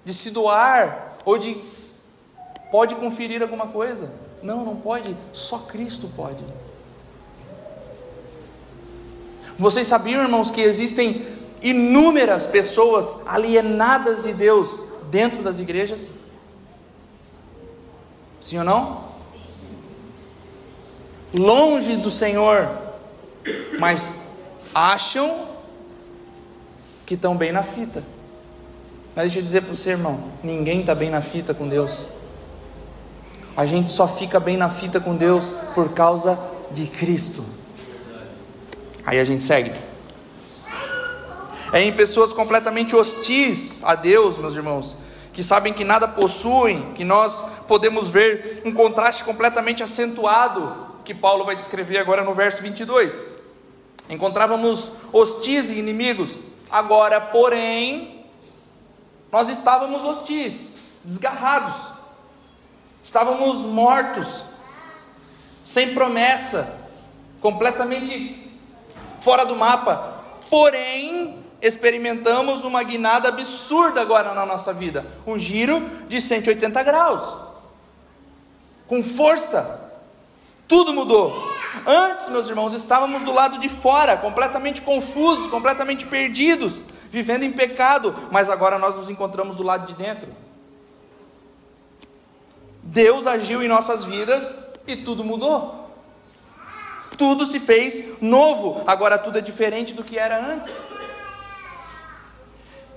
[0.06, 1.62] de se doar, ou de
[2.72, 4.12] pode conferir alguma coisa.
[4.42, 6.44] Não, não pode, só Cristo pode.
[9.60, 11.26] Vocês sabiam, irmãos, que existem
[11.62, 14.80] inúmeras pessoas alienadas de Deus
[15.12, 16.08] dentro das igrejas?
[18.42, 19.12] Sim ou não?
[21.38, 22.70] Longe do Senhor,
[23.80, 24.22] mas
[24.74, 25.48] acham
[27.06, 28.04] que estão bem na fita.
[29.16, 32.06] Mas deixa eu dizer para você, irmão: ninguém está bem na fita com Deus.
[33.56, 36.40] A gente só fica bem na fita com Deus por causa
[36.72, 37.44] de Cristo.
[39.06, 39.74] Aí a gente segue.
[41.74, 44.96] É em pessoas completamente hostis a Deus, meus irmãos,
[45.34, 51.46] que sabem que nada possuem, que nós podemos ver um contraste completamente acentuado que Paulo
[51.46, 53.22] vai descrever agora no verso 22.
[54.10, 56.40] Encontrávamos hostis e inimigos,
[56.72, 58.21] Agora, porém,
[59.32, 60.68] nós estávamos hostis,
[61.04, 61.76] desgarrados,
[63.02, 64.44] estávamos mortos,
[65.64, 66.80] sem promessa,
[67.40, 68.60] completamente
[69.22, 70.22] fora do mapa.
[70.50, 77.38] Porém, experimentamos uma guinada absurda agora na nossa vida um giro de 180 graus,
[78.88, 79.92] com força,
[80.68, 81.52] tudo mudou.
[81.86, 88.16] Antes, meus irmãos, estávamos do lado de fora, completamente confusos, completamente perdidos, vivendo em pecado,
[88.32, 90.30] mas agora nós nos encontramos do lado de dentro.
[92.82, 94.56] Deus agiu em nossas vidas
[94.88, 95.92] e tudo mudou.
[97.18, 100.74] Tudo se fez novo, agora tudo é diferente do que era antes.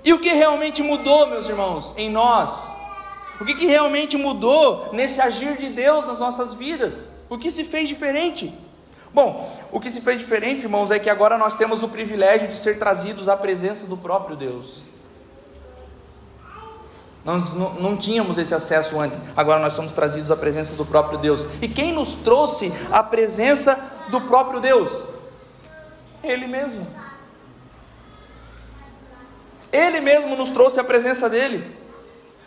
[0.04, 2.68] E o que realmente mudou, meus irmãos, em nós?
[3.40, 7.08] O que, que realmente mudou nesse agir de Deus nas nossas vidas?
[7.28, 8.54] O que se fez diferente?
[9.14, 12.56] Bom, o que se fez diferente, irmãos, é que agora nós temos o privilégio de
[12.56, 14.82] ser trazidos à presença do próprio Deus.
[17.24, 21.46] Nós não, tínhamos esse acesso antes, agora nós somos trazidos à presença do próprio Deus.
[21.62, 25.04] E quem nos trouxe à presença do próprio Deus?
[26.22, 26.86] Ele mesmo.
[29.72, 31.64] Ele mesmo nos trouxe à presença dele.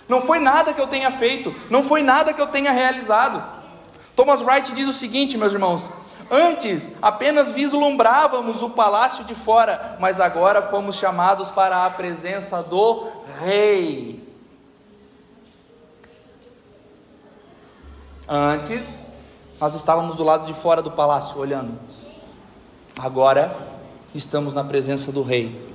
[0.08, 3.42] Não foi nada que eu tenha feito, não foi nada que eu tenha realizado.
[4.16, 5.90] Thomas Wright diz o seguinte, meus irmãos:
[6.30, 13.08] Antes apenas vislumbrávamos o palácio de fora, mas agora fomos chamados para a presença do
[13.40, 14.28] Rei.
[18.28, 19.00] Antes,
[19.60, 21.80] nós estávamos do lado de fora do palácio olhando.
[23.00, 23.56] Agora,
[24.14, 25.74] estamos na presença do Rei,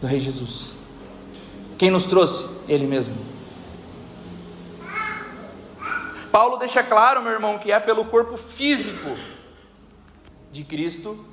[0.00, 0.72] do Rei Jesus.
[1.78, 2.48] Quem nos trouxe?
[2.68, 3.29] Ele mesmo.
[6.30, 9.16] Paulo deixa claro, meu irmão, que é pelo corpo físico
[10.52, 11.24] de Cristo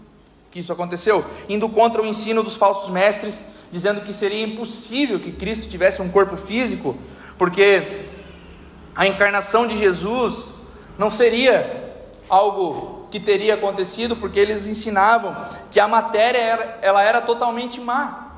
[0.52, 5.32] que isso aconteceu, indo contra o ensino dos falsos mestres, dizendo que seria impossível que
[5.32, 6.98] Cristo tivesse um corpo físico,
[7.38, 8.06] porque
[8.96, 10.46] a encarnação de Jesus
[10.98, 11.94] não seria
[12.30, 15.36] algo que teria acontecido, porque eles ensinavam
[15.72, 18.32] que a matéria era, ela era totalmente má.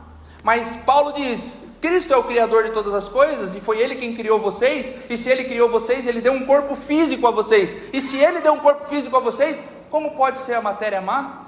[0.44, 4.14] Mas Paulo diz: Cristo é o Criador de todas as coisas e foi Ele quem
[4.14, 4.94] criou vocês.
[5.10, 7.76] E se Ele criou vocês, Ele deu um corpo físico a vocês.
[7.94, 9.58] E se Ele deu um corpo físico a vocês,
[9.90, 11.46] como pode ser a matéria má?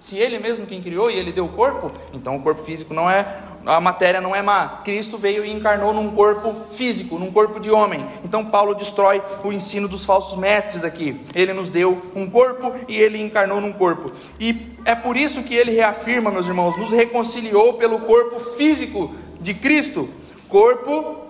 [0.00, 3.08] Se Ele mesmo quem criou e Ele deu o corpo, então o corpo físico não
[3.08, 3.24] é,
[3.64, 4.80] a matéria não é má.
[4.84, 8.04] Cristo veio e encarnou num corpo físico, num corpo de homem.
[8.24, 11.20] Então Paulo destrói o ensino dos falsos mestres aqui.
[11.34, 14.10] Ele nos deu um corpo e Ele encarnou num corpo.
[14.40, 19.52] E é por isso que Ele reafirma, meus irmãos, nos reconciliou pelo corpo físico de
[19.52, 20.08] Cristo,
[20.48, 21.20] corpo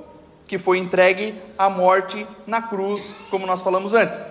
[0.47, 4.23] que foi entregue à morte na cruz, como nós falamos antes.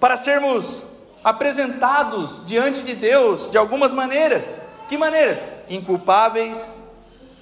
[0.00, 0.86] Para sermos
[1.22, 4.62] apresentados diante de Deus de algumas maneiras.
[4.88, 5.50] Que maneiras?
[5.68, 6.80] Inculpáveis,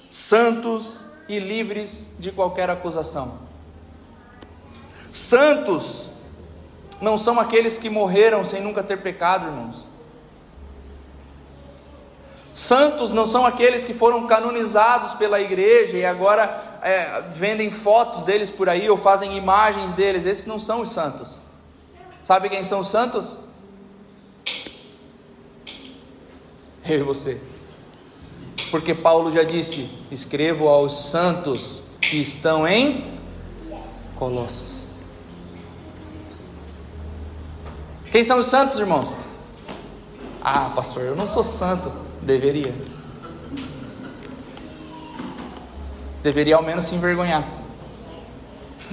[0.09, 3.39] santos e livres de qualquer acusação.
[5.11, 6.09] Santos
[7.01, 9.92] não são aqueles que morreram sem nunca ter pecado, irmãos.
[12.53, 18.51] Santos não são aqueles que foram canonizados pela igreja e agora é, vendem fotos deles
[18.51, 20.23] por aí ou fazem imagens deles.
[20.23, 21.41] Esses não são os santos.
[22.23, 23.39] Sabe quem são os santos?
[26.85, 27.41] Eu e você.
[28.69, 33.19] Porque Paulo já disse: escrevo aos santos que estão em
[34.15, 34.85] Colossos.
[38.11, 39.09] Quem são os santos, irmãos?
[40.39, 42.02] Ah, pastor, eu não sou santo.
[42.23, 42.73] Deveria.
[46.21, 47.45] Deveria ao menos se envergonhar.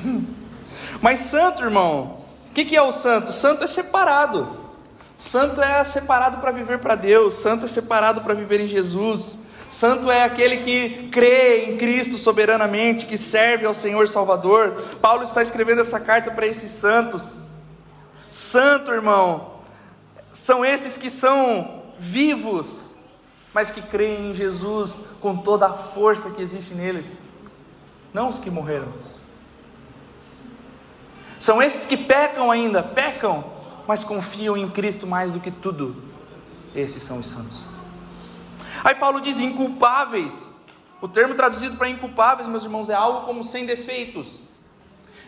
[1.00, 2.18] Mas santo, irmão,
[2.50, 3.32] o que, que é o santo?
[3.32, 4.58] Santo é separado.
[5.16, 7.34] Santo é separado para viver para Deus.
[7.34, 9.38] Santo é separado para viver em Jesus.
[9.68, 14.72] Santo é aquele que crê em Cristo soberanamente, que serve ao Senhor Salvador.
[15.00, 17.30] Paulo está escrevendo essa carta para esses santos.
[18.28, 19.60] Santo, irmão,
[20.32, 22.89] são esses que são vivos
[23.52, 27.06] mas que creem em Jesus com toda a força que existe neles,
[28.12, 28.92] não os que morreram.
[31.38, 33.44] São esses que pecam ainda, pecam,
[33.86, 36.04] mas confiam em Cristo mais do que tudo.
[36.74, 37.66] Esses são os santos.
[38.84, 40.48] Aí Paulo diz inculpáveis.
[41.00, 44.38] O termo traduzido para inculpáveis, meus irmãos, é algo como sem defeitos.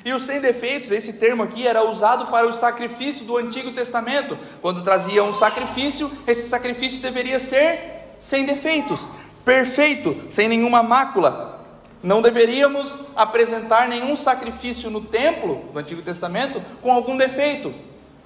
[0.05, 4.37] E os sem defeitos, esse termo aqui era usado para o sacrifício do Antigo Testamento.
[4.61, 9.01] Quando trazia um sacrifício, esse sacrifício deveria ser sem defeitos,
[9.45, 11.61] perfeito, sem nenhuma mácula.
[12.01, 17.75] Não deveríamos apresentar nenhum sacrifício no templo do Antigo Testamento com algum defeito.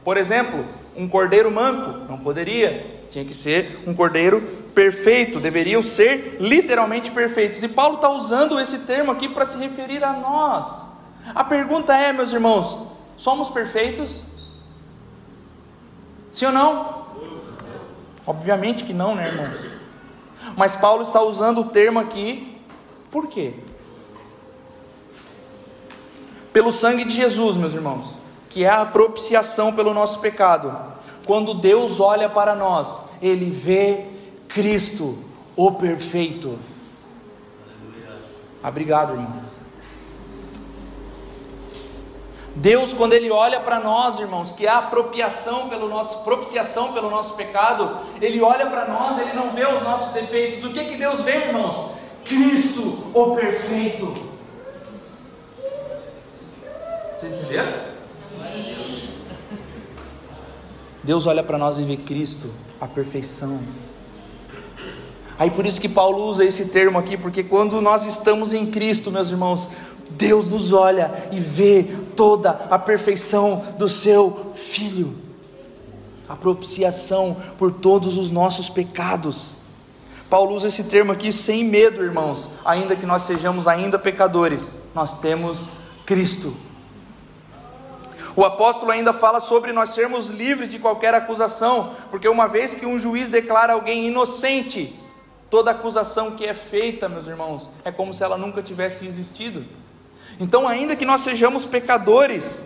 [0.05, 4.42] Por exemplo, um cordeiro manco, não poderia, tinha que ser um cordeiro
[4.74, 7.62] perfeito, deveriam ser literalmente perfeitos.
[7.62, 10.84] E Paulo está usando esse termo aqui para se referir a nós.
[11.34, 12.86] A pergunta é, meus irmãos,
[13.16, 14.22] somos perfeitos?
[16.32, 17.07] Sim ou não?
[18.26, 19.75] Obviamente que não, né, irmãos?
[20.55, 22.59] Mas Paulo está usando o termo aqui,
[23.11, 23.55] por quê?
[26.53, 28.07] Pelo sangue de Jesus, meus irmãos,
[28.51, 30.74] que é a propiciação pelo nosso pecado.
[31.26, 34.07] Quando Deus olha para nós, Ele vê
[34.49, 35.18] Cristo,
[35.57, 36.59] o perfeito.
[38.62, 39.45] Obrigado, irmão.
[42.57, 47.11] Deus, quando Ele olha para nós, irmãos, que é a apropriação pelo nosso, propiciação pelo
[47.11, 50.64] nosso pecado, Ele olha para nós, Ele não vê os nossos defeitos.
[50.64, 51.90] O que que Deus vê, irmãos?
[52.24, 54.14] Cristo, o perfeito.
[57.18, 57.96] Vocês entenderam?
[61.04, 62.50] Deus olha para nós e vê Cristo,
[62.80, 63.61] a perfeição.
[65.38, 69.12] Aí por isso que Paulo usa esse termo aqui, porque quando nós estamos em Cristo,
[69.12, 69.68] meus irmãos,
[70.11, 71.86] Deus nos olha e vê
[72.16, 75.14] toda a perfeição do seu Filho,
[76.28, 79.58] a propiciação por todos os nossos pecados.
[80.28, 85.20] Paulo usa esse termo aqui sem medo, irmãos, ainda que nós sejamos ainda pecadores, nós
[85.20, 85.68] temos
[86.04, 86.56] Cristo.
[88.34, 92.84] O apóstolo ainda fala sobre nós sermos livres de qualquer acusação, porque uma vez que
[92.84, 94.98] um juiz declara alguém inocente,
[95.48, 99.64] toda acusação que é feita, meus irmãos, é como se ela nunca tivesse existido.
[100.39, 102.62] Então, ainda que nós sejamos pecadores,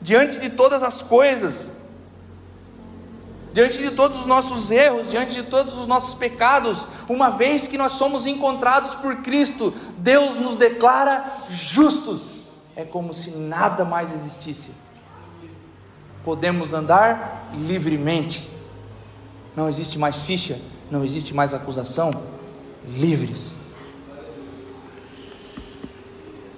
[0.00, 1.70] diante de todas as coisas,
[3.52, 6.78] diante de todos os nossos erros, diante de todos os nossos pecados,
[7.08, 12.22] uma vez que nós somos encontrados por Cristo, Deus nos declara justos.
[12.76, 14.70] É como se nada mais existisse.
[16.24, 18.48] Podemos andar livremente.
[19.56, 20.58] Não existe mais ficha,
[20.90, 22.10] não existe mais acusação.
[22.86, 23.59] Livres.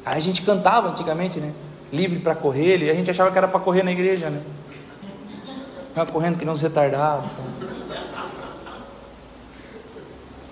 [0.05, 1.53] Aí a gente cantava antigamente, né?
[1.93, 4.43] Livre para correr, e a gente achava que era para correr na igreja, né?
[6.11, 7.31] Correndo que não os retardados.
[7.33, 7.45] Então.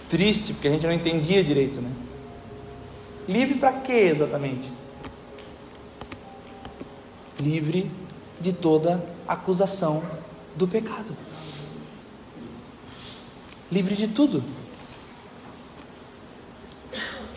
[0.09, 1.90] Triste, porque a gente não entendia direito, né?
[3.28, 4.70] Livre para quê exatamente?
[7.38, 7.90] Livre
[8.40, 10.03] de toda acusação
[10.57, 11.16] do pecado.
[13.70, 14.42] Livre de tudo.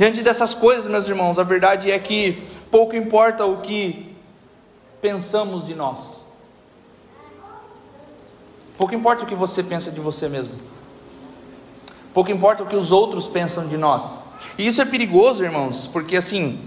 [0.04, 4.14] Diante dessas coisas, meus irmãos, a verdade é que pouco importa o que
[5.02, 6.26] pensamos de nós.
[8.78, 10.56] Pouco importa o que você pensa de você mesmo.
[12.14, 14.20] Pouco importa o que os outros pensam de nós.
[14.58, 16.60] E isso é perigoso, irmãos, porque assim,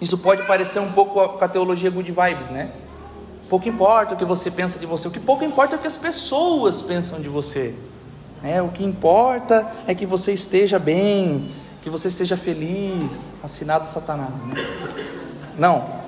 [0.00, 2.72] isso pode parecer um pouco com a teologia good vibes, né?
[3.48, 5.86] Pouco importa o que você pensa de você, o que pouco importa é o que
[5.86, 7.72] as pessoas pensam de você.
[8.42, 8.60] Né?
[8.60, 11.48] O que importa é que você esteja bem,
[11.82, 14.54] que você seja feliz, assinado Satanás, né?
[15.58, 16.02] Não.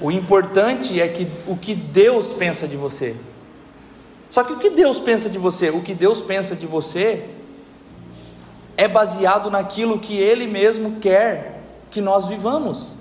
[0.00, 3.16] O importante é que o que Deus pensa de você.
[4.30, 7.24] Só que o que Deus pensa de você, o que Deus pensa de você
[8.76, 12.94] é baseado naquilo que ele mesmo quer que nós vivamos.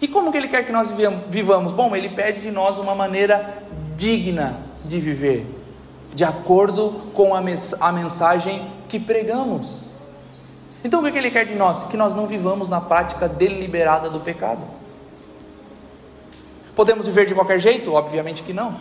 [0.00, 0.88] E como que ele quer que nós
[1.30, 1.72] vivamos?
[1.72, 3.64] Bom, ele pede de nós uma maneira
[3.96, 5.46] digna de viver,
[6.14, 9.83] de acordo com a mensagem que pregamos.
[10.84, 11.84] Então o que ele quer de nós?
[11.84, 14.62] Que nós não vivamos na prática deliberada do pecado.
[16.76, 17.90] Podemos viver de qualquer jeito?
[17.94, 18.78] Obviamente que não.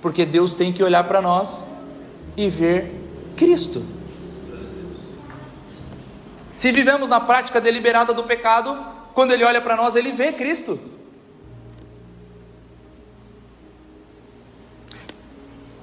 [0.00, 1.66] Porque Deus tem que olhar para nós
[2.34, 2.90] e ver
[3.36, 3.84] Cristo.
[6.56, 8.74] Se vivemos na prática deliberada do pecado,
[9.12, 10.80] quando Ele olha para nós, Ele vê Cristo.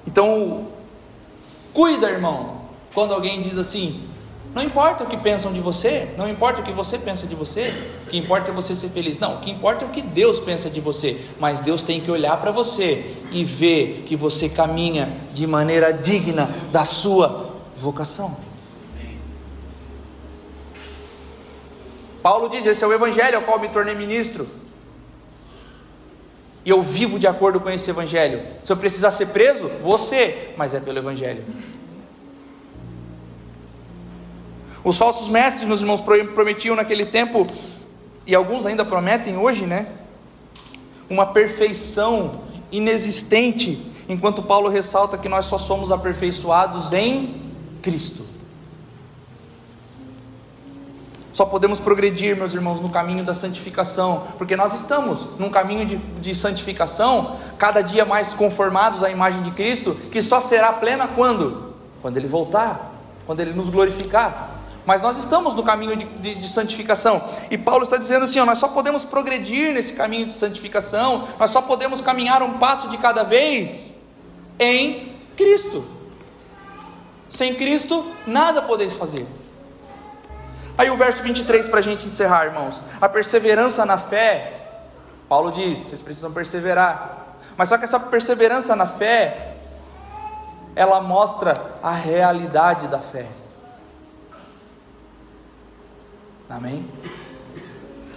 [0.06, 0.68] Então,
[1.72, 2.62] cuida, irmão,
[2.92, 4.11] quando alguém diz assim:
[4.54, 7.72] não importa o que pensam de você, não importa o que você pensa de você,
[8.06, 9.18] o que importa é você ser feliz.
[9.18, 11.18] Não, o que importa é o que Deus pensa de você.
[11.40, 16.54] Mas Deus tem que olhar para você e ver que você caminha de maneira digna
[16.70, 18.36] da sua vocação.
[22.22, 24.46] Paulo diz: Esse é o evangelho ao qual me tornei ministro.
[26.64, 28.42] E eu vivo de acordo com esse evangelho.
[28.62, 31.42] Se eu precisar ser preso, você, mas é pelo evangelho.
[34.84, 37.46] Os falsos mestres, meus irmãos, prometiam naquele tempo,
[38.26, 39.86] e alguns ainda prometem hoje, né?
[41.08, 48.32] Uma perfeição inexistente, enquanto Paulo ressalta que nós só somos aperfeiçoados em Cristo.
[51.32, 55.96] Só podemos progredir, meus irmãos, no caminho da santificação, porque nós estamos num caminho de,
[55.96, 61.74] de, santificação, cada dia mais conformados à imagem de Cristo, que só será plena quando?
[62.02, 62.92] Quando Ele voltar,
[63.24, 64.61] quando Ele nos glorificar.
[64.84, 67.22] Mas nós estamos no caminho de, de, de, santificação.
[67.50, 71.50] E Paulo está dizendo assim: ó, nós só podemos progredir nesse caminho de santificação, nós
[71.50, 73.94] só podemos caminhar um passo de cada vez
[74.58, 75.84] em Cristo.
[77.28, 79.26] Sem Cristo, nada podeis fazer.
[80.76, 82.80] Aí o verso 23 para a gente encerrar, irmãos.
[83.00, 84.52] A perseverança na fé,
[85.28, 87.36] Paulo diz: vocês precisam perseverar.
[87.56, 89.54] Mas só que essa perseverança na fé,
[90.74, 93.26] ela mostra a realidade da fé.
[96.52, 96.86] Amém?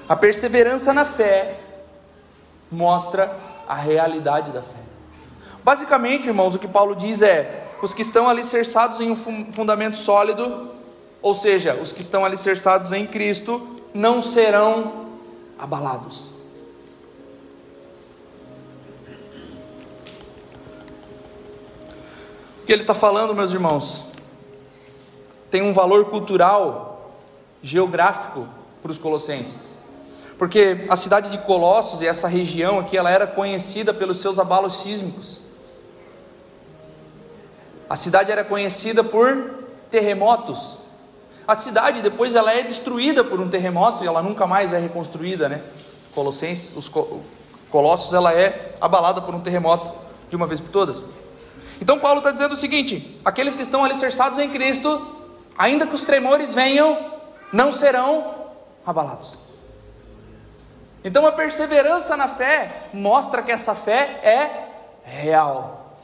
[0.09, 1.57] A perseverança na fé
[2.69, 3.33] mostra
[3.65, 4.83] a realidade da fé.
[5.63, 10.69] Basicamente, irmãos, o que Paulo diz é: os que estão alicerçados em um fundamento sólido,
[11.21, 15.05] ou seja, os que estão alicerçados em Cristo, não serão
[15.57, 16.31] abalados.
[22.61, 24.03] O que ele está falando, meus irmãos,
[25.49, 26.94] tem um valor cultural,
[27.61, 28.47] geográfico
[28.81, 29.73] para os colossenses.
[30.37, 34.81] Porque a cidade de Colossos e essa região aqui, ela era conhecida pelos seus abalos
[34.81, 35.41] sísmicos.
[37.89, 39.53] A cidade era conhecida por
[39.89, 40.79] terremotos.
[41.47, 45.47] A cidade depois ela é destruída por um terremoto e ela nunca mais é reconstruída,
[45.47, 45.61] né?
[46.13, 46.91] Colossenses, os
[47.69, 49.91] Colossos, ela é abalada por um terremoto
[50.29, 51.05] de uma vez por todas.
[51.79, 55.05] Então Paulo está dizendo o seguinte: aqueles que estão alicerçados em Cristo,
[55.57, 57.14] ainda que os tremores venham,
[57.51, 58.51] não serão
[58.85, 59.37] abalados.
[61.03, 64.69] Então a perseverança na fé mostra que essa fé é
[65.03, 65.99] real.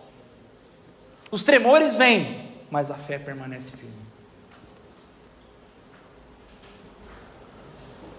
[1.32, 4.02] Os tremores vêm, mas a fé permanece firme.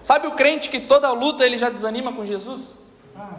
[0.03, 2.75] Sabe o crente que toda luta ele já desanima com Jesus?
[3.16, 3.39] Ah.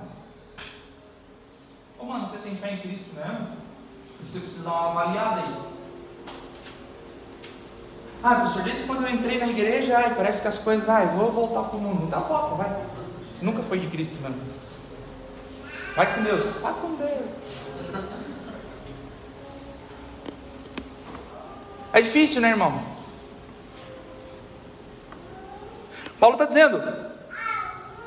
[1.99, 3.57] Ô mano, você tem fé em Cristo mesmo?
[4.25, 5.72] Você precisa dar uma avaliada aí.
[8.24, 11.30] Ah, pastor, desde quando eu entrei na igreja, ai, parece que as coisas, ai, vou
[11.30, 12.07] voltar para o mundo.
[12.07, 12.74] Dá volta, vai.
[13.41, 14.41] Nunca foi de Cristo mesmo.
[15.93, 16.55] Vai com Deus.
[16.61, 17.63] Vai com Deus.
[21.91, 22.82] É difícil, né, irmão?
[26.17, 26.82] Paulo está dizendo: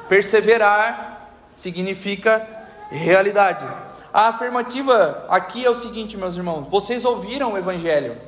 [0.09, 2.49] perseverar significa
[2.91, 3.67] realidade.
[4.13, 8.19] A afirmativa aqui é o seguinte, meus irmãos: vocês ouviram o Evangelho,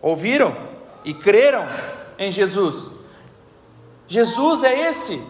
[0.00, 0.56] ouviram
[1.04, 1.64] e creram
[2.18, 2.90] em Jesus.
[4.06, 5.22] Jesus é esse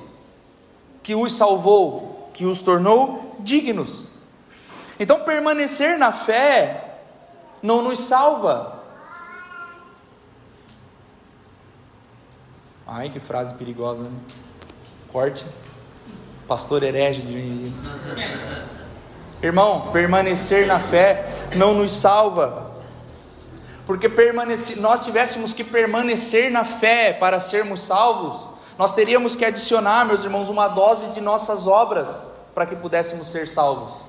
[1.03, 4.07] que os salvou, que os tornou dignos.
[5.01, 7.01] Então, permanecer na fé
[7.63, 8.79] não nos salva,
[12.91, 14.19] Ai, que frase perigosa, né?
[15.13, 15.45] Corte.
[16.47, 17.71] Pastor herege de
[19.43, 22.68] Irmão, permanecer na fé não nos salva.
[23.89, 30.05] Porque permanecer, nós tivéssemos que permanecer na fé para sermos salvos, nós teríamos que adicionar,
[30.05, 34.03] meus irmãos, uma dose de nossas obras para que pudéssemos ser salvos.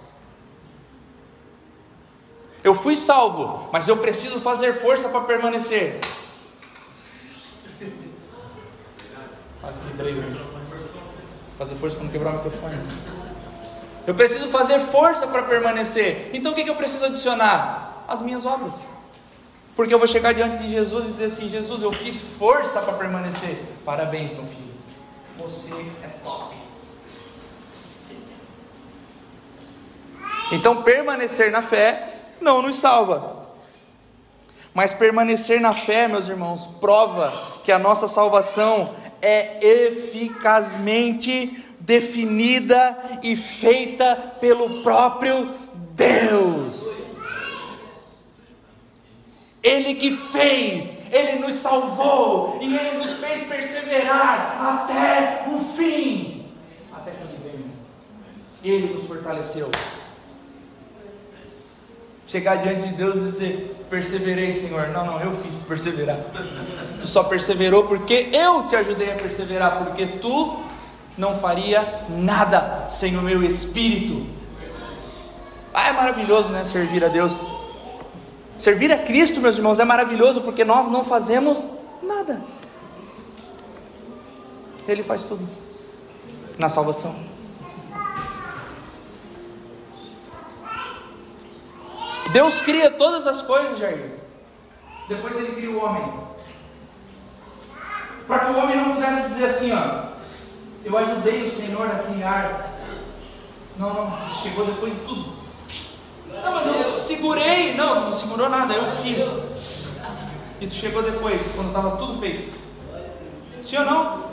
[2.62, 6.02] Eu fui salvo, mas eu preciso fazer força para permanecer.
[9.62, 9.68] O
[11.58, 12.76] Fazer força para não quebrar o microfone.
[14.06, 16.32] Eu preciso fazer força para permanecer.
[16.34, 18.04] Então o que, que eu preciso adicionar?
[18.10, 18.99] As minhas obras.
[19.80, 22.92] Porque eu vou chegar diante de Jesus e dizer assim: Jesus, eu fiz força para
[22.96, 23.64] permanecer.
[23.86, 24.74] Parabéns, meu filho.
[25.38, 25.72] Você
[26.04, 26.54] é top.
[30.52, 33.48] Então, permanecer na fé não nos salva.
[34.74, 43.34] Mas permanecer na fé, meus irmãos, prova que a nossa salvação é eficazmente definida e
[43.34, 45.54] feita pelo próprio
[45.96, 46.99] Deus.
[49.62, 56.46] Ele que fez, Ele nos salvou e Ele nos fez perseverar até o fim.
[56.94, 57.66] Até que Ele.
[58.64, 59.70] Ele nos fortaleceu.
[62.26, 64.90] Chegar diante de Deus e dizer: Perseverei, Senhor.
[64.90, 66.20] Não, não, eu fiz tu perseverar.
[67.02, 70.64] Tu só perseverou porque eu te ajudei a perseverar, porque tu
[71.18, 74.26] não faria nada sem o meu espírito.
[75.74, 76.64] Ah, é maravilhoso, né?
[76.64, 77.34] Servir a Deus.
[78.60, 81.66] Servir a Cristo, meus irmãos, é maravilhoso porque nós não fazemos
[82.04, 82.42] nada.
[84.86, 85.48] Ele faz tudo
[86.58, 87.16] na salvação.
[92.34, 94.20] Deus cria todas as coisas, Jair.
[95.08, 96.14] Depois ele cria o homem.
[98.28, 100.10] Para que o homem não pudesse dizer assim, ó,
[100.84, 102.78] eu ajudei o Senhor a criar.
[103.78, 105.39] Não, não, chegou depois de tudo.
[106.44, 107.74] Não, mas eu segurei.
[107.74, 109.50] Não, não segurou nada, eu fiz.
[110.62, 112.58] E tu chegou depois, quando estava tudo feito.
[113.62, 114.30] Sim ou não?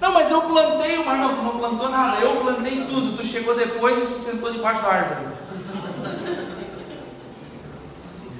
[0.00, 1.18] Não, mas eu plantei o mar.
[1.18, 2.18] Não, tu não plantou nada.
[2.20, 3.16] Eu plantei tudo.
[3.16, 5.28] Tu chegou depois e se sentou debaixo da árvore.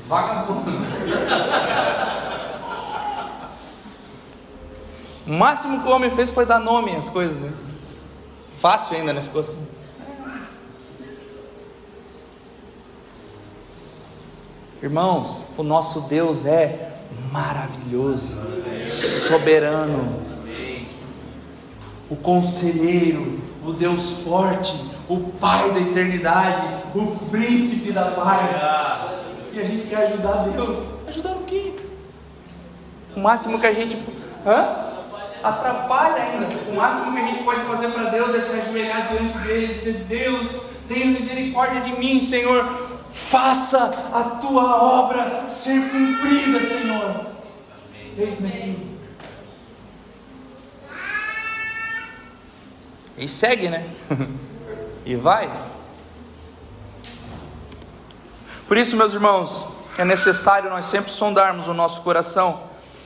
[0.07, 0.71] Vagabundo.
[5.27, 7.53] O máximo que o homem fez foi dar nome às coisas, né?
[8.61, 9.23] Fácil ainda, né?
[9.23, 9.57] Ficou assim.
[14.83, 16.93] Irmãos, o nosso Deus é
[17.31, 18.35] maravilhoso,
[19.29, 20.23] soberano,
[22.09, 24.75] o conselheiro, o Deus forte,
[25.07, 29.21] o Pai da eternidade, o príncipe da paz.
[29.53, 30.79] E a gente quer ajudar Deus.
[31.07, 31.75] Ajudar o quê?
[33.15, 33.99] O máximo que a gente.
[34.47, 34.87] Hã?
[35.43, 36.47] Atrapalha ainda.
[36.71, 39.75] O máximo que a gente pode fazer para Deus é se ajoelhar diante dele e
[39.75, 42.90] dizer: Deus, tenha misericórdia de mim, Senhor.
[43.13, 47.27] Faça a tua obra ser cumprida, Senhor.
[48.17, 48.91] Eis-me aqui.
[53.17, 53.89] E segue, né?
[55.05, 55.51] e vai.
[58.67, 59.67] Por isso, meus irmãos,
[59.99, 62.63] é necessário nós sempre sondarmos o nosso coração,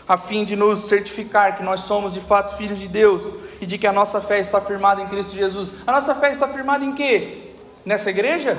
[0.07, 3.79] a fim de nos certificar que nós somos de fato filhos de Deus e de
[3.79, 5.71] que a nossa fé está firmada em Cristo Jesus.
[5.87, 7.55] A nossa fé está firmada em quê?
[7.85, 8.59] Nessa igreja?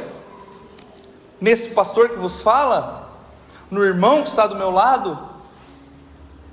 [1.46, 3.08] Nesse pastor que vos fala?
[3.70, 5.30] No irmão que está do meu lado?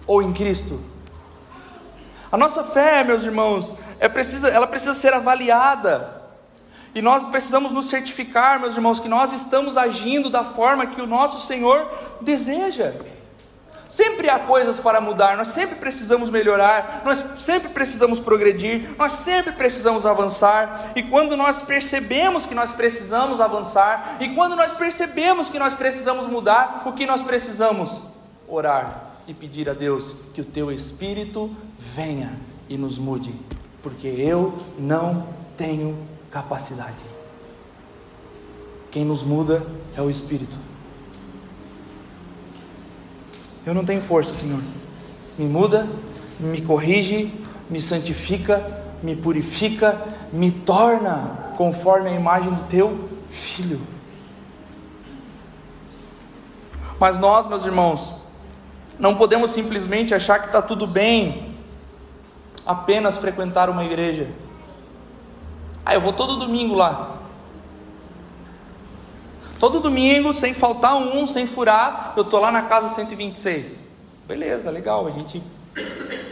[0.07, 0.79] Ou em Cristo?
[2.31, 6.23] A nossa fé, meus irmãos, é precisa, ela precisa ser avaliada.
[6.95, 11.07] E nós precisamos nos certificar, meus irmãos, que nós estamos agindo da forma que o
[11.07, 11.91] nosso Senhor
[12.21, 12.93] deseja.
[13.93, 19.53] Sempre há coisas para mudar, nós sempre precisamos melhorar, nós sempre precisamos progredir, nós sempre
[19.53, 20.93] precisamos avançar.
[20.97, 26.27] E quando nós percebemos que nós precisamos avançar, e quando nós percebemos que nós precisamos
[26.27, 28.01] mudar, o que nós precisamos?
[28.49, 31.55] Orar e pedir a Deus que o teu Espírito
[31.95, 32.33] venha
[32.71, 33.39] e nos mude,
[33.83, 35.99] porque eu não tenho
[36.31, 36.97] capacidade.
[38.91, 39.63] Quem nos muda
[39.95, 40.72] é o Espírito.
[43.65, 44.61] Eu não tenho força, Senhor.
[45.39, 45.89] Me muda,
[46.39, 47.33] me corrige,
[47.71, 48.65] me santifica,
[49.03, 50.01] me purifica,
[50.33, 53.81] me torna conforme a imagem do teu filho.
[56.99, 58.13] Mas nós, meus irmãos,
[58.99, 61.57] não podemos simplesmente achar que está tudo bem
[62.65, 64.29] apenas frequentar uma igreja.
[65.85, 67.22] Ah, eu vou todo domingo lá.
[69.63, 73.79] Todo domingo, sem faltar um, sem furar, eu estou lá na casa 126.
[74.27, 75.41] Beleza, legal, a gente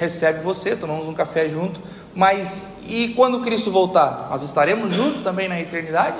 [0.00, 1.80] recebe você, tomamos um café junto.
[2.12, 4.26] Mas e quando Cristo voltar?
[4.30, 6.18] Nós estaremos juntos também na eternidade?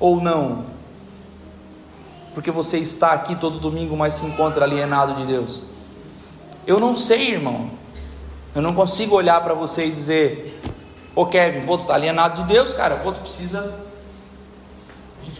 [0.00, 0.64] Ou não?
[2.34, 5.62] Porque você está aqui todo domingo, mas se encontra alienado de Deus.
[6.66, 7.70] Eu não sei, irmão.
[8.52, 10.60] Eu não consigo olhar para você e dizer:
[11.14, 12.96] Ô Kevin, pô, tu está alienado de Deus, cara.
[12.96, 13.93] Pô, tu precisa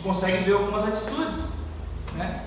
[0.04, 1.38] consegue ver algumas atitudes,
[2.14, 2.44] né?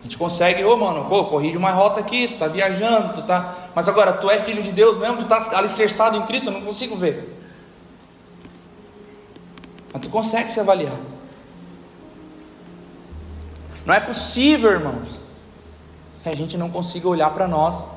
[0.00, 3.22] A gente consegue, ô oh, mano, pô, corrige uma rota aqui, tu tá viajando, tu
[3.26, 3.54] tá.
[3.74, 6.62] Mas agora, tu é filho de Deus mesmo, tu tá alicerçado em Cristo, eu não
[6.62, 7.36] consigo ver.
[9.92, 10.96] Mas tu consegue se avaliar.
[13.84, 15.08] Não é possível, irmãos,
[16.22, 17.88] que a gente não consiga olhar para nós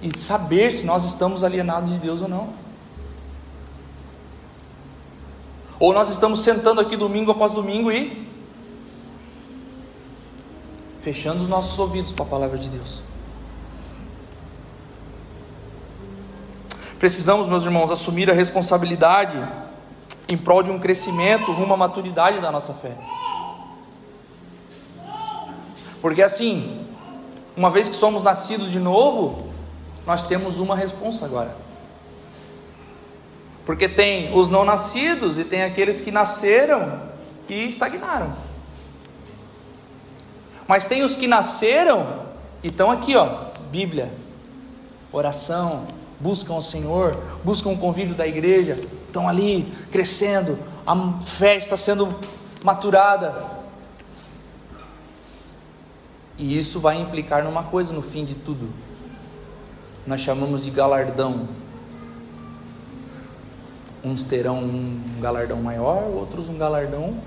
[0.00, 2.67] e saber se nós estamos alienados de Deus ou não.
[5.80, 8.26] Ou nós estamos sentando aqui domingo após domingo e
[11.00, 13.02] fechando os nossos ouvidos para a palavra de Deus.
[16.98, 19.38] Precisamos, meus irmãos, assumir a responsabilidade
[20.28, 22.96] em prol de um crescimento rumo à maturidade da nossa fé.
[26.02, 26.84] Porque assim,
[27.56, 29.48] uma vez que somos nascidos de novo,
[30.04, 31.67] nós temos uma responsa agora.
[33.68, 37.02] Porque tem os não nascidos e tem aqueles que nasceram
[37.46, 38.34] e estagnaram.
[40.66, 42.22] Mas tem os que nasceram
[42.62, 43.40] e estão aqui, ó,
[43.70, 44.10] Bíblia,
[45.12, 45.86] oração,
[46.18, 47.14] buscam o Senhor,
[47.44, 52.18] buscam o convívio da igreja, estão ali crescendo, a fé está sendo
[52.64, 53.50] maturada.
[56.38, 58.70] E isso vai implicar numa coisa no fim de tudo.
[60.06, 61.67] Nós chamamos de galardão
[64.02, 67.20] Uns terão um galardão maior, outros um galardão.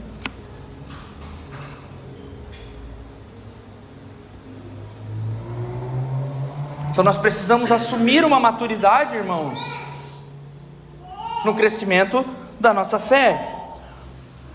[6.91, 9.59] Então nós precisamos assumir uma maturidade, irmãos,
[11.45, 12.25] no crescimento
[12.59, 13.60] da nossa fé.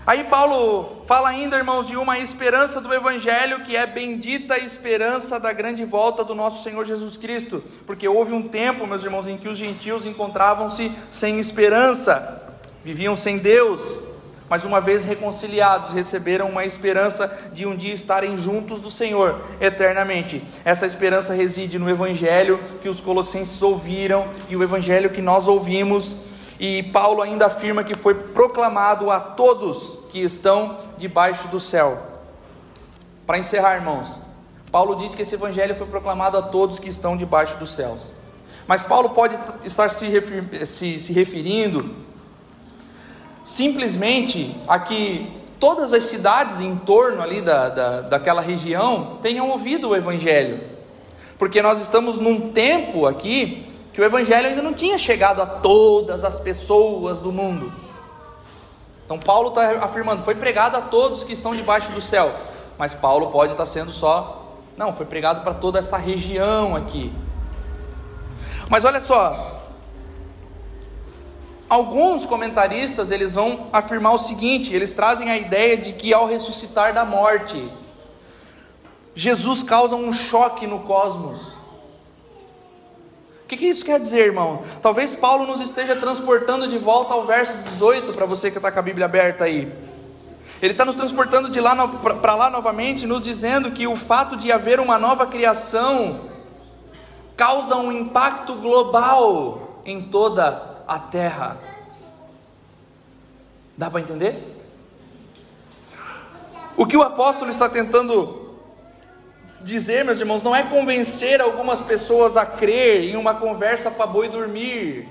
[0.07, 5.51] Aí Paulo fala ainda, irmãos, de uma esperança do Evangelho, que é bendita esperança da
[5.51, 9.49] grande volta do nosso Senhor Jesus Cristo, porque houve um tempo, meus irmãos, em que
[9.49, 12.41] os gentios encontravam-se sem esperança,
[12.85, 13.99] viviam sem Deus,
[14.49, 20.41] mas uma vez reconciliados, receberam uma esperança de um dia estarem juntos do Senhor eternamente.
[20.63, 26.15] Essa esperança reside no Evangelho que os colossenses ouviram e o Evangelho que nós ouvimos
[26.59, 32.01] e Paulo ainda afirma que foi proclamado a todos que estão debaixo do céu.
[33.25, 34.09] Para encerrar, irmãos,
[34.71, 38.01] Paulo diz que esse evangelho foi proclamado a todos que estão debaixo dos céus.
[38.65, 40.07] Mas Paulo pode estar se,
[40.65, 41.95] se, se referindo
[43.43, 49.89] simplesmente a que todas as cidades em torno ali da, da, daquela região tenham ouvido
[49.89, 50.61] o evangelho.
[51.39, 53.66] Porque nós estamos num tempo aqui
[53.97, 57.73] que o evangelho ainda não tinha chegado a todas as pessoas do mundo.
[59.03, 62.31] Então Paulo está afirmando, foi pregado a todos que estão debaixo do céu.
[62.77, 67.11] Mas Paulo pode estar sendo só, não, foi pregado para toda essa região aqui.
[68.69, 69.63] Mas olha só,
[71.67, 76.93] alguns comentaristas eles vão afirmar o seguinte, eles trazem a ideia de que ao ressuscitar
[76.93, 77.67] da morte,
[79.15, 81.56] Jesus causa um choque no cosmos.
[83.47, 84.61] O que, que isso quer dizer, irmão?
[84.81, 88.79] Talvez Paulo nos esteja transportando de volta ao verso 18, para você que está com
[88.79, 89.71] a Bíblia aberta aí.
[90.61, 94.51] Ele está nos transportando de lá para lá novamente, nos dizendo que o fato de
[94.51, 96.25] haver uma nova criação
[97.37, 101.57] causa um impacto global em toda a terra.
[103.77, 104.61] Dá para entender?
[106.75, 108.46] O que o apóstolo está tentando
[109.61, 114.29] dizer, meus irmãos, não é convencer algumas pessoas a crer em uma conversa para boi
[114.29, 115.07] dormir.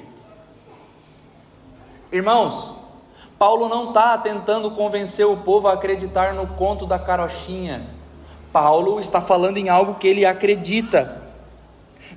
[2.13, 2.75] Irmãos,
[3.39, 7.87] Paulo não está tentando convencer o povo a acreditar no conto da carochinha.
[8.53, 11.23] Paulo está falando em algo que ele acredita.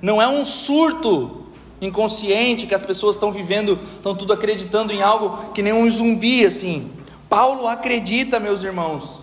[0.00, 1.46] Não é um surto
[1.80, 6.46] inconsciente que as pessoas estão vivendo, estão tudo acreditando em algo que nem um zumbi
[6.46, 6.90] assim.
[7.28, 9.22] Paulo acredita, meus irmãos,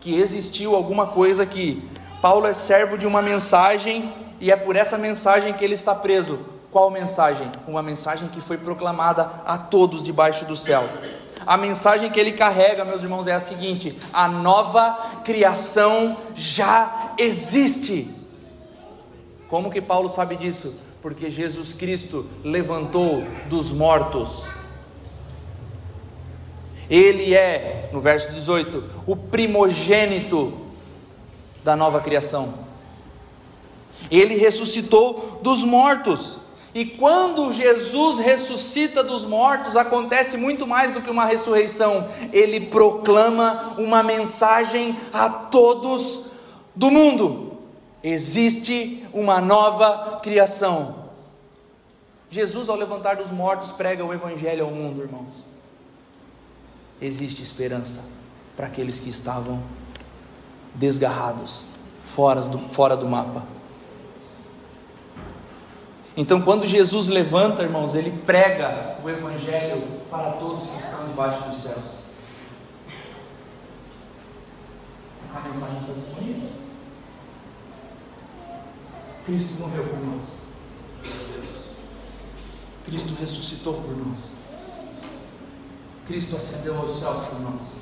[0.00, 1.82] que existiu alguma coisa aqui.
[2.20, 6.38] Paulo é servo de uma mensagem e é por essa mensagem que ele está preso.
[6.70, 7.50] Qual mensagem?
[7.66, 10.84] Uma mensagem que foi proclamada a todos debaixo do céu.
[11.46, 18.14] A mensagem que ele carrega, meus irmãos, é a seguinte: a nova criação já existe.
[19.48, 20.74] Como que Paulo sabe disso?
[21.00, 24.44] Porque Jesus Cristo levantou dos mortos.
[26.88, 30.69] Ele é, no verso 18, o primogênito
[31.62, 32.54] da nova criação.
[34.10, 36.38] Ele ressuscitou dos mortos.
[36.72, 43.74] E quando Jesus ressuscita dos mortos, acontece muito mais do que uma ressurreição, ele proclama
[43.76, 46.26] uma mensagem a todos
[46.74, 47.58] do mundo:
[48.02, 51.00] existe uma nova criação.
[52.30, 55.32] Jesus, ao levantar dos mortos, prega o Evangelho ao mundo, irmãos.
[57.02, 58.00] Existe esperança
[58.56, 59.60] para aqueles que estavam
[60.74, 61.66] desgarrados,
[62.02, 63.42] fora do, fora do mapa.
[66.16, 71.62] Então, quando Jesus levanta, irmãos, ele prega o Evangelho para todos que estão debaixo dos
[71.62, 71.84] céus.
[75.24, 76.50] Essa mensagem está disponível.
[79.24, 80.22] Cristo morreu por nós.
[82.84, 84.34] Cristo ressuscitou por nós.
[86.06, 87.79] Cristo ascendeu aos céus por nós.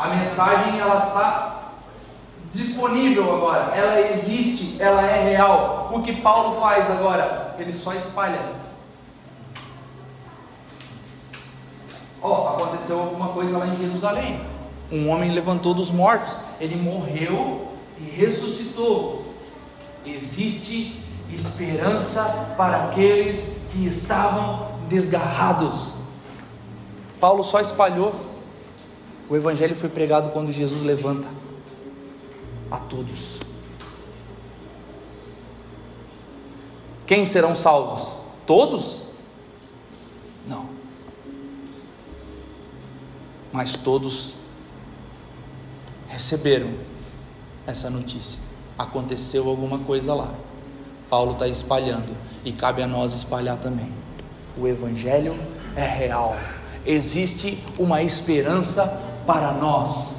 [0.00, 1.72] A mensagem ela está
[2.54, 5.90] disponível agora, ela existe, ela é real.
[5.92, 7.54] O que Paulo faz agora?
[7.58, 8.40] Ele só espalha.
[12.22, 14.40] Ó, oh, aconteceu alguma coisa lá em Jerusalém.
[14.90, 19.34] Um homem levantou dos mortos, ele morreu e ressuscitou.
[20.06, 20.98] Existe
[21.30, 25.92] esperança para aqueles que estavam desgarrados.
[27.20, 28.29] Paulo só espalhou.
[29.30, 31.28] O evangelho foi pregado quando Jesus levanta
[32.68, 33.38] a todos.
[37.06, 38.12] Quem serão salvos?
[38.44, 39.02] Todos?
[40.48, 40.68] Não.
[43.52, 44.34] Mas todos
[46.08, 46.74] receberam
[47.68, 48.36] essa notícia.
[48.76, 50.34] Aconteceu alguma coisa lá.
[51.08, 53.92] Paulo está espalhando e cabe a nós espalhar também.
[54.58, 55.38] O Evangelho
[55.76, 56.36] é real.
[56.84, 60.16] Existe uma esperança para nós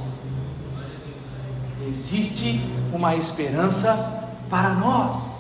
[1.85, 2.61] existe
[2.93, 3.93] uma esperança
[4.49, 5.31] para nós.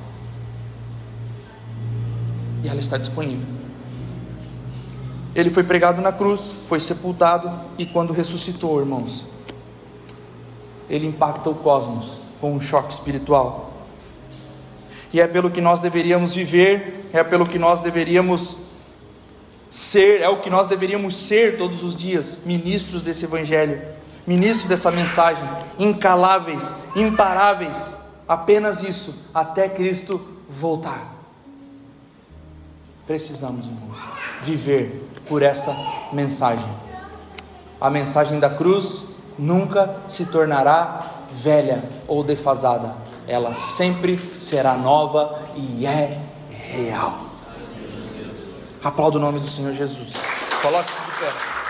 [2.65, 3.47] E ela está disponível.
[5.33, 9.25] Ele foi pregado na cruz, foi sepultado e quando ressuscitou, irmãos,
[10.89, 13.71] ele impacta o cosmos com um choque espiritual.
[15.13, 18.57] E é pelo que nós deveríamos viver, é pelo que nós deveríamos
[19.71, 23.81] ser, é o que nós deveríamos ser todos os dias, ministros desse evangelho
[24.25, 25.43] ministro dessa mensagem,
[25.79, 27.97] incaláveis, imparáveis,
[28.27, 31.15] apenas isso, até Cristo voltar.
[33.07, 33.97] Precisamos, irmãos,
[34.43, 35.75] viver por essa
[36.13, 36.69] mensagem.
[37.79, 39.05] A mensagem da cruz
[39.37, 42.95] nunca se tornará velha ou defasada,
[43.27, 46.19] ela sempre será nova e é
[46.49, 47.30] real.
[48.83, 50.09] Aplauda o nome do Senhor Jesus.
[50.61, 51.60] Coloque-se de pé.